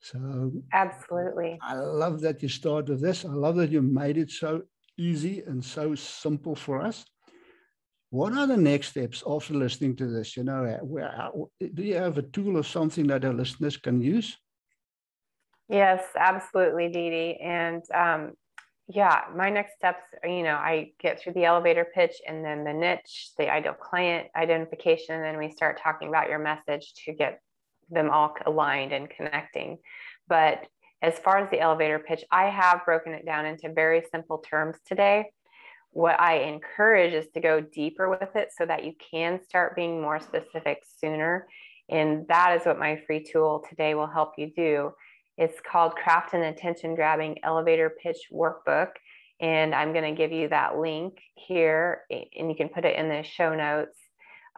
So 0.00 0.52
absolutely. 0.72 1.58
I 1.60 1.74
love 1.74 2.20
that 2.20 2.42
you 2.42 2.48
start 2.48 2.88
with 2.88 3.02
this. 3.02 3.24
I 3.24 3.32
love 3.32 3.56
that 3.56 3.70
you 3.70 3.82
made 3.82 4.18
it 4.18 4.30
so 4.30 4.62
easy 4.96 5.42
and 5.46 5.64
so 5.64 5.96
simple 5.96 6.54
for 6.54 6.80
us. 6.80 7.04
What 8.10 8.32
are 8.32 8.46
the 8.46 8.56
next 8.56 8.88
steps 8.88 9.22
after 9.26 9.52
listening 9.54 9.96
to 9.96 10.06
this? 10.06 10.36
You 10.36 10.44
know, 10.44 10.64
uh, 10.64 10.78
where, 10.78 11.08
uh, 11.08 11.28
uh, 11.28 11.66
do 11.74 11.82
you 11.82 11.96
have 11.96 12.16
a 12.16 12.22
tool 12.22 12.56
or 12.56 12.64
something 12.64 13.06
that 13.08 13.24
our 13.24 13.34
listeners 13.34 13.76
can 13.76 14.00
use? 14.00 14.38
Yes, 15.68 16.02
absolutely, 16.16 16.88
Didi. 16.88 17.38
And 17.42 17.82
um, 17.92 18.32
yeah, 18.86 19.24
my 19.36 19.50
next 19.50 19.74
steps 19.74 20.02
are, 20.22 20.28
you 20.28 20.42
know, 20.42 20.54
I 20.54 20.92
get 20.98 21.20
through 21.20 21.34
the 21.34 21.44
elevator 21.44 21.86
pitch 21.94 22.14
and 22.26 22.42
then 22.42 22.64
the 22.64 22.72
niche, 22.72 23.32
the 23.36 23.52
ideal 23.52 23.74
client 23.74 24.28
identification, 24.34 25.14
and 25.14 25.24
then 25.24 25.36
we 25.36 25.50
start 25.50 25.78
talking 25.78 26.08
about 26.08 26.30
your 26.30 26.38
message 26.38 26.94
to 27.04 27.12
get 27.12 27.42
them 27.90 28.08
all 28.08 28.34
aligned 28.46 28.92
and 28.92 29.10
connecting. 29.10 29.78
But 30.26 30.66
as 31.02 31.18
far 31.18 31.36
as 31.38 31.50
the 31.50 31.60
elevator 31.60 31.98
pitch, 31.98 32.24
I 32.30 32.46
have 32.46 32.86
broken 32.86 33.12
it 33.12 33.26
down 33.26 33.44
into 33.44 33.70
very 33.70 34.02
simple 34.10 34.38
terms 34.38 34.78
today 34.86 35.26
what 35.92 36.20
I 36.20 36.40
encourage 36.40 37.14
is 37.14 37.26
to 37.34 37.40
go 37.40 37.60
deeper 37.60 38.08
with 38.08 38.34
it 38.34 38.50
so 38.56 38.66
that 38.66 38.84
you 38.84 38.92
can 39.10 39.40
start 39.42 39.76
being 39.76 40.00
more 40.00 40.20
specific 40.20 40.82
sooner. 41.00 41.46
And 41.88 42.26
that 42.28 42.58
is 42.60 42.66
what 42.66 42.78
my 42.78 43.00
free 43.06 43.24
tool 43.24 43.64
today 43.68 43.94
will 43.94 44.06
help 44.06 44.34
you 44.36 44.50
do. 44.54 44.92
It's 45.38 45.60
called 45.60 45.94
Craft 45.94 46.34
an 46.34 46.42
Attention 46.42 46.94
Grabbing 46.94 47.38
Elevator 47.42 47.90
Pitch 48.02 48.18
Workbook. 48.32 48.90
And 49.40 49.74
I'm 49.74 49.92
going 49.92 50.04
to 50.04 50.18
give 50.18 50.32
you 50.32 50.48
that 50.48 50.78
link 50.78 51.18
here, 51.34 52.02
and 52.10 52.50
you 52.50 52.56
can 52.56 52.68
put 52.68 52.84
it 52.84 52.96
in 52.96 53.08
the 53.08 53.22
show 53.22 53.54
notes 53.54 53.96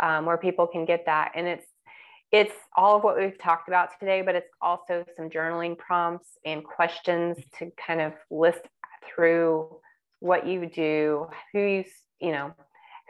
um, 0.02 0.24
where 0.24 0.38
people 0.38 0.66
can 0.66 0.86
get 0.86 1.04
that. 1.06 1.32
And 1.34 1.46
it's 1.46 1.66
it's 2.32 2.54
all 2.76 2.96
of 2.96 3.02
what 3.02 3.18
we've 3.18 3.38
talked 3.38 3.68
about 3.68 3.98
today, 3.98 4.22
but 4.22 4.36
it's 4.36 4.50
also 4.62 5.04
some 5.16 5.28
journaling 5.28 5.76
prompts 5.76 6.38
and 6.44 6.64
questions 6.64 7.36
to 7.58 7.72
kind 7.72 8.00
of 8.00 8.12
list 8.30 8.60
through 9.04 9.80
what 10.20 10.46
you 10.46 10.66
do, 10.66 11.26
who 11.52 11.60
you, 11.60 11.84
you 12.20 12.32
know, 12.32 12.52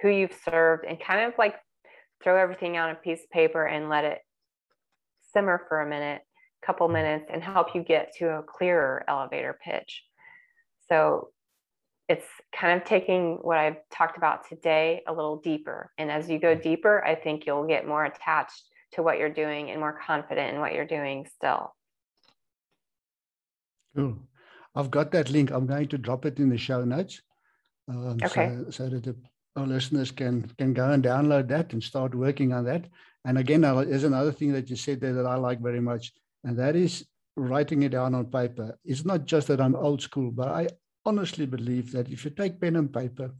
who 0.02 0.08
you've 0.08 0.36
served, 0.44 0.84
and 0.86 0.98
kind 0.98 1.26
of 1.26 1.34
like 1.38 1.56
throw 2.22 2.36
everything 2.36 2.78
on 2.78 2.90
a 2.90 2.94
piece 2.94 3.22
of 3.22 3.30
paper 3.30 3.66
and 3.66 3.88
let 3.88 4.04
it 4.04 4.18
simmer 5.32 5.64
for 5.68 5.80
a 5.80 5.88
minute, 5.88 6.22
couple 6.64 6.86
mm-hmm. 6.86 6.94
minutes, 6.94 7.30
and 7.32 7.42
help 7.42 7.74
you 7.74 7.82
get 7.82 8.12
to 8.18 8.28
a 8.38 8.42
clearer 8.42 9.04
elevator 9.08 9.58
pitch. 9.62 10.04
So 10.88 11.28
it's 12.08 12.26
kind 12.52 12.80
of 12.80 12.86
taking 12.86 13.38
what 13.42 13.58
I've 13.58 13.76
talked 13.92 14.16
about 14.16 14.48
today 14.48 15.02
a 15.06 15.12
little 15.12 15.36
deeper. 15.36 15.92
And 15.96 16.10
as 16.10 16.28
you 16.28 16.40
go 16.40 16.56
deeper, 16.56 17.04
I 17.04 17.14
think 17.14 17.46
you'll 17.46 17.66
get 17.66 17.86
more 17.86 18.04
attached 18.04 18.64
to 18.94 19.02
what 19.02 19.18
you're 19.18 19.28
doing 19.28 19.70
and 19.70 19.78
more 19.78 19.96
confident 20.04 20.54
in 20.54 20.60
what 20.60 20.74
you're 20.74 20.84
doing 20.86 21.28
still. 21.32 21.72
Cool. 23.94 24.18
I've 24.74 24.90
got 24.90 25.10
that 25.12 25.30
link. 25.30 25.50
I'm 25.50 25.66
going 25.66 25.88
to 25.88 25.98
drop 25.98 26.26
it 26.26 26.38
in 26.38 26.48
the 26.48 26.58
show 26.58 26.84
notes. 26.84 27.22
Um, 27.88 28.18
okay. 28.22 28.56
So, 28.64 28.70
so 28.70 28.88
that 28.88 29.04
the, 29.04 29.16
our 29.56 29.66
listeners 29.66 30.10
can 30.10 30.50
can 30.58 30.72
go 30.72 30.90
and 30.90 31.02
download 31.02 31.48
that 31.48 31.72
and 31.72 31.82
start 31.82 32.14
working 32.14 32.52
on 32.52 32.64
that. 32.64 32.86
And 33.24 33.36
again, 33.38 33.62
there's 33.62 34.04
another 34.04 34.32
thing 34.32 34.52
that 34.52 34.70
you 34.70 34.76
said 34.76 35.00
there 35.00 35.12
that 35.14 35.26
I 35.26 35.34
like 35.34 35.60
very 35.60 35.80
much, 35.80 36.12
and 36.44 36.58
that 36.58 36.76
is 36.76 37.06
writing 37.36 37.82
it 37.82 37.90
down 37.90 38.14
on 38.14 38.26
paper. 38.26 38.78
It's 38.84 39.04
not 39.04 39.26
just 39.26 39.48
that 39.48 39.60
I'm 39.60 39.74
old 39.74 40.00
school, 40.02 40.30
but 40.30 40.48
I 40.48 40.68
honestly 41.04 41.46
believe 41.46 41.92
that 41.92 42.08
if 42.08 42.24
you 42.24 42.30
take 42.30 42.60
pen 42.60 42.76
and 42.76 42.92
paper 42.92 43.30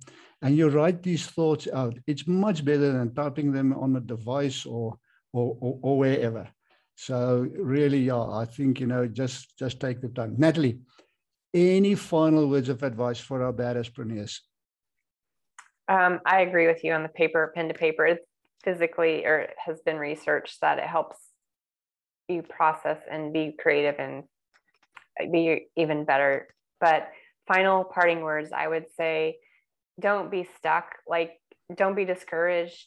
and 0.43 0.57
you 0.57 0.69
write 0.69 1.03
these 1.03 1.27
thoughts 1.27 1.69
out, 1.73 1.99
it's 2.07 2.27
much 2.27 2.65
better 2.65 2.93
than 2.93 3.15
typing 3.15 3.53
them 3.53 3.73
on 3.73 3.97
a 3.97 4.01
device 4.01 4.67
or 4.67 4.99
or, 5.33 5.57
or, 5.61 5.79
or 5.83 5.99
wherever. 5.99 6.49
So 6.97 7.49
really, 7.57 8.01
yeah, 8.01 8.21
I 8.23 8.45
think 8.45 8.81
you 8.81 8.87
know, 8.87 9.07
just 9.07 9.57
just 9.59 9.81
take 9.81 10.01
the 10.01 10.09
time. 10.09 10.35
Natalie, 10.37 10.81
any 11.55 11.95
final 11.95 12.49
words 12.49 12.69
of 12.69 12.83
advice 12.83 13.19
for 13.21 13.43
our 13.43 13.53
badass 13.53 13.93
Um, 15.89 16.21
I 16.25 16.43
agree 16.43 16.67
with 16.67 16.85
you 16.85 16.93
on 16.93 17.03
the 17.03 17.09
paper, 17.09 17.53
pen 17.55 17.69
to 17.69 17.75
paper. 17.75 18.07
It's 18.07 18.25
physically 18.65 19.25
or 19.25 19.41
it 19.41 19.55
has 19.65 19.81
been 19.81 19.97
researched 19.97 20.61
that 20.61 20.79
it 20.79 20.85
helps 20.85 21.17
you 22.29 22.43
process 22.43 22.99
and 23.11 23.33
be 23.33 23.57
creative 23.59 23.97
and 23.99 24.25
be 25.33 25.67
even 25.77 26.05
better. 26.05 26.49
But 26.81 27.09
final 27.49 27.85
parting 27.85 28.21
words, 28.21 28.51
I 28.53 28.69
would 28.69 28.87
say 28.97 29.39
don't 29.99 30.31
be 30.31 30.49
stuck. 30.57 30.95
Like, 31.07 31.33
don't 31.75 31.97
be 31.97 32.05
discouraged. 32.05 32.87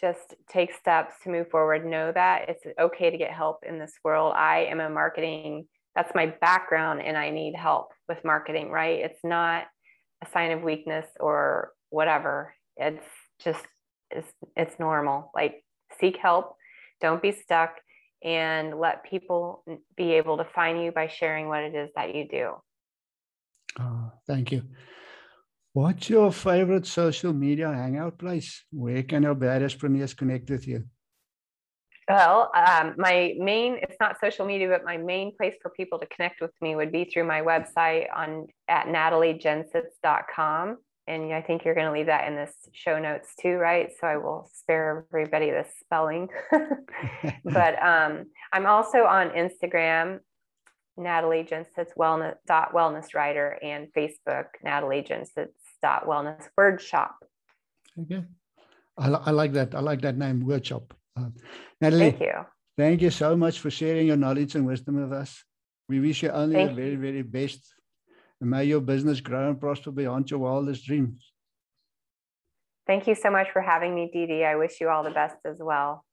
Just 0.00 0.34
take 0.48 0.72
steps 0.72 1.14
to 1.24 1.30
move 1.30 1.50
forward. 1.50 1.84
Know 1.84 2.12
that 2.12 2.48
it's 2.48 2.64
okay 2.78 3.10
to 3.10 3.18
get 3.18 3.32
help 3.32 3.64
in 3.68 3.78
this 3.78 3.92
world. 4.04 4.34
I 4.36 4.66
am 4.70 4.80
a 4.80 4.88
marketing 4.88 5.66
that's 5.94 6.14
my 6.14 6.26
background 6.40 7.02
and 7.02 7.16
I 7.16 7.30
need 7.30 7.54
help 7.54 7.92
with 8.08 8.24
marketing, 8.24 8.70
right? 8.70 9.00
It's 9.00 9.24
not 9.24 9.64
a 10.22 10.30
sign 10.30 10.52
of 10.52 10.62
weakness 10.62 11.06
or 11.18 11.72
whatever. 11.88 12.54
It's 12.76 13.04
just 13.42 13.64
it's 14.10 14.32
it's 14.56 14.78
normal. 14.78 15.30
Like 15.34 15.64
seek 16.00 16.16
help, 16.16 16.56
don't 17.00 17.22
be 17.22 17.32
stuck 17.32 17.74
and 18.22 18.78
let 18.78 19.04
people 19.04 19.64
be 19.96 20.12
able 20.12 20.36
to 20.36 20.44
find 20.44 20.82
you 20.82 20.92
by 20.92 21.08
sharing 21.08 21.48
what 21.48 21.62
it 21.62 21.74
is 21.74 21.90
that 21.96 22.14
you 22.14 22.28
do. 22.28 22.54
Oh, 23.78 24.12
thank 24.26 24.52
you. 24.52 24.62
What's 25.72 26.10
your 26.10 26.32
favorite 26.32 26.86
social 26.86 27.32
media 27.32 27.72
hangout 27.72 28.18
place? 28.18 28.64
Where 28.72 29.02
can 29.04 29.24
our 29.24 29.34
badass 29.34 30.16
connect 30.16 30.50
with 30.50 30.66
you? 30.66 30.84
Well, 32.10 32.50
um, 32.54 32.94
my 32.98 33.34
main, 33.38 33.78
it's 33.82 33.96
not 34.00 34.18
social 34.20 34.44
media, 34.44 34.68
but 34.68 34.84
my 34.84 34.96
main 34.96 35.36
place 35.36 35.54
for 35.62 35.70
people 35.70 35.98
to 35.98 36.06
connect 36.06 36.40
with 36.40 36.52
me 36.60 36.74
would 36.74 36.90
be 36.90 37.04
through 37.04 37.24
my 37.24 37.40
website 37.40 38.06
on 38.14 38.46
at 38.68 38.86
nataliejensitz.com. 38.86 40.78
And 41.06 41.32
I 41.32 41.42
think 41.42 41.64
you're 41.64 41.74
going 41.74 41.86
to 41.86 41.92
leave 41.92 42.06
that 42.06 42.28
in 42.28 42.36
this 42.36 42.52
show 42.72 42.98
notes 42.98 43.34
too, 43.40 43.54
right? 43.56 43.90
So 44.00 44.06
I 44.06 44.16
will 44.16 44.48
spare 44.52 45.06
everybody 45.12 45.50
the 45.50 45.64
spelling. 45.80 46.28
but 47.44 47.82
um, 47.82 48.26
I'm 48.52 48.66
also 48.66 49.04
on 49.04 49.30
Instagram, 49.30 50.20
Natalie 50.96 51.44
Jensitz 51.44 51.92
wellness, 51.98 52.36
dot 52.46 52.72
wellness 52.72 53.14
writer 53.14 53.58
and 53.62 53.88
Facebook, 53.96 54.46
Natalie 54.62 55.02
Jensitz 55.02 55.48
dot 55.82 56.06
wellness 56.06 56.48
word 56.56 56.80
shop. 56.80 57.16
Okay. 58.00 58.24
I, 58.98 59.08
I 59.08 59.30
like 59.30 59.52
that. 59.54 59.74
I 59.74 59.80
like 59.80 60.02
that 60.02 60.16
name, 60.16 60.46
word 60.46 60.66
shop. 60.66 60.94
Uh, 61.16 61.30
Natalie, 61.80 62.10
thank 62.10 62.20
you. 62.20 62.32
Thank 62.76 63.02
you 63.02 63.10
so 63.10 63.36
much 63.36 63.60
for 63.60 63.70
sharing 63.70 64.06
your 64.06 64.16
knowledge 64.16 64.54
and 64.54 64.66
wisdom 64.66 65.00
with 65.00 65.12
us. 65.12 65.44
We 65.88 66.00
wish 66.00 66.22
you 66.22 66.30
only 66.30 66.54
thank 66.54 66.70
the 66.70 66.76
very, 66.76 66.96
very 66.96 67.22
best. 67.22 67.74
And 68.40 68.50
may 68.50 68.64
your 68.64 68.80
business 68.80 69.20
grow 69.20 69.50
and 69.50 69.60
prosper 69.60 69.90
beyond 69.90 70.30
your 70.30 70.40
wildest 70.40 70.86
dreams. 70.86 71.32
Thank 72.86 73.06
you 73.06 73.14
so 73.14 73.30
much 73.30 73.48
for 73.52 73.60
having 73.60 73.94
me, 73.94 74.10
Didi. 74.12 74.44
I 74.44 74.56
wish 74.56 74.80
you 74.80 74.88
all 74.88 75.02
the 75.02 75.10
best 75.10 75.36
as 75.44 75.58
well. 75.60 76.04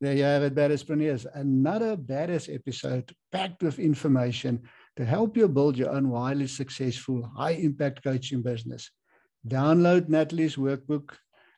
There 0.00 0.14
you 0.14 0.22
have 0.22 0.42
it, 0.42 0.54
Badass 0.54 1.26
Another 1.34 1.96
Badass 1.96 2.54
episode 2.54 3.12
packed 3.30 3.62
with 3.62 3.78
information 3.78 4.62
to 4.96 5.04
help 5.04 5.36
you 5.36 5.46
build 5.48 5.76
your 5.76 5.90
own 5.90 6.08
wildly 6.08 6.46
successful, 6.46 7.22
high 7.36 7.52
impact 7.52 8.02
coaching 8.02 8.40
business. 8.40 8.90
Download 9.46 10.08
Natalie's 10.08 10.56
workbook, 10.56 11.10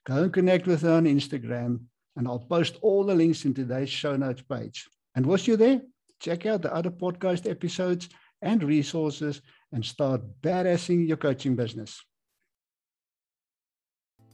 go 0.05 0.25
and 0.25 0.33
connect 0.33 0.67
with 0.67 0.83
her 0.83 0.93
on 0.93 1.05
Instagram, 1.05 1.83
and 2.17 2.27
I'll 2.29 2.39
post 2.39 2.77
all 2.83 3.05
the 3.05 3.15
links 3.15 3.45
in 3.45 3.55
today's 3.55 3.91
show 3.91 4.17
notes 4.17 4.43
page. 4.43 4.89
And 5.15 5.27
once 5.27 5.47
you're 5.47 5.57
there, 5.57 5.81
check 6.21 6.47
out 6.47 6.63
the 6.63 6.75
other 6.75 6.91
podcast 6.91 7.49
episodes 7.51 8.09
and 8.41 8.63
resources 8.63 9.41
and 9.73 9.85
start 9.85 10.21
badassing 10.43 11.07
your 11.07 11.17
coaching 11.17 11.57
business. 11.57 12.01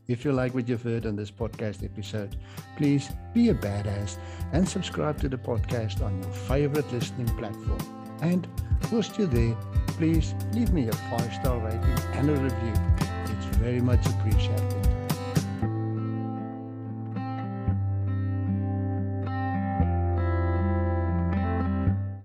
If 0.08 0.24
you 0.24 0.32
like 0.32 0.54
what 0.54 0.66
you've 0.66 0.82
heard 0.82 1.04
on 1.04 1.16
this 1.16 1.30
podcast 1.30 1.84
episode, 1.84 2.36
please 2.78 3.10
be 3.34 3.50
a 3.50 3.54
badass 3.54 4.16
and 4.52 4.66
subscribe 4.66 5.20
to 5.20 5.28
the 5.28 5.36
podcast 5.36 6.02
on 6.02 6.22
your 6.22 6.32
favorite 6.32 6.90
listening 6.90 7.28
platform. 7.36 7.78
And 8.22 8.48
whilst 8.90 9.18
you're 9.18 9.26
there, 9.26 9.54
please 9.88 10.34
leave 10.54 10.72
me 10.72 10.88
a 10.88 10.92
five 10.92 11.32
star 11.34 11.58
rating 11.58 12.04
and 12.14 12.30
a 12.30 12.36
review. 12.36 12.72
It's 13.24 13.56
very 13.56 13.82
much 13.82 14.04
appreciated. 14.06 14.77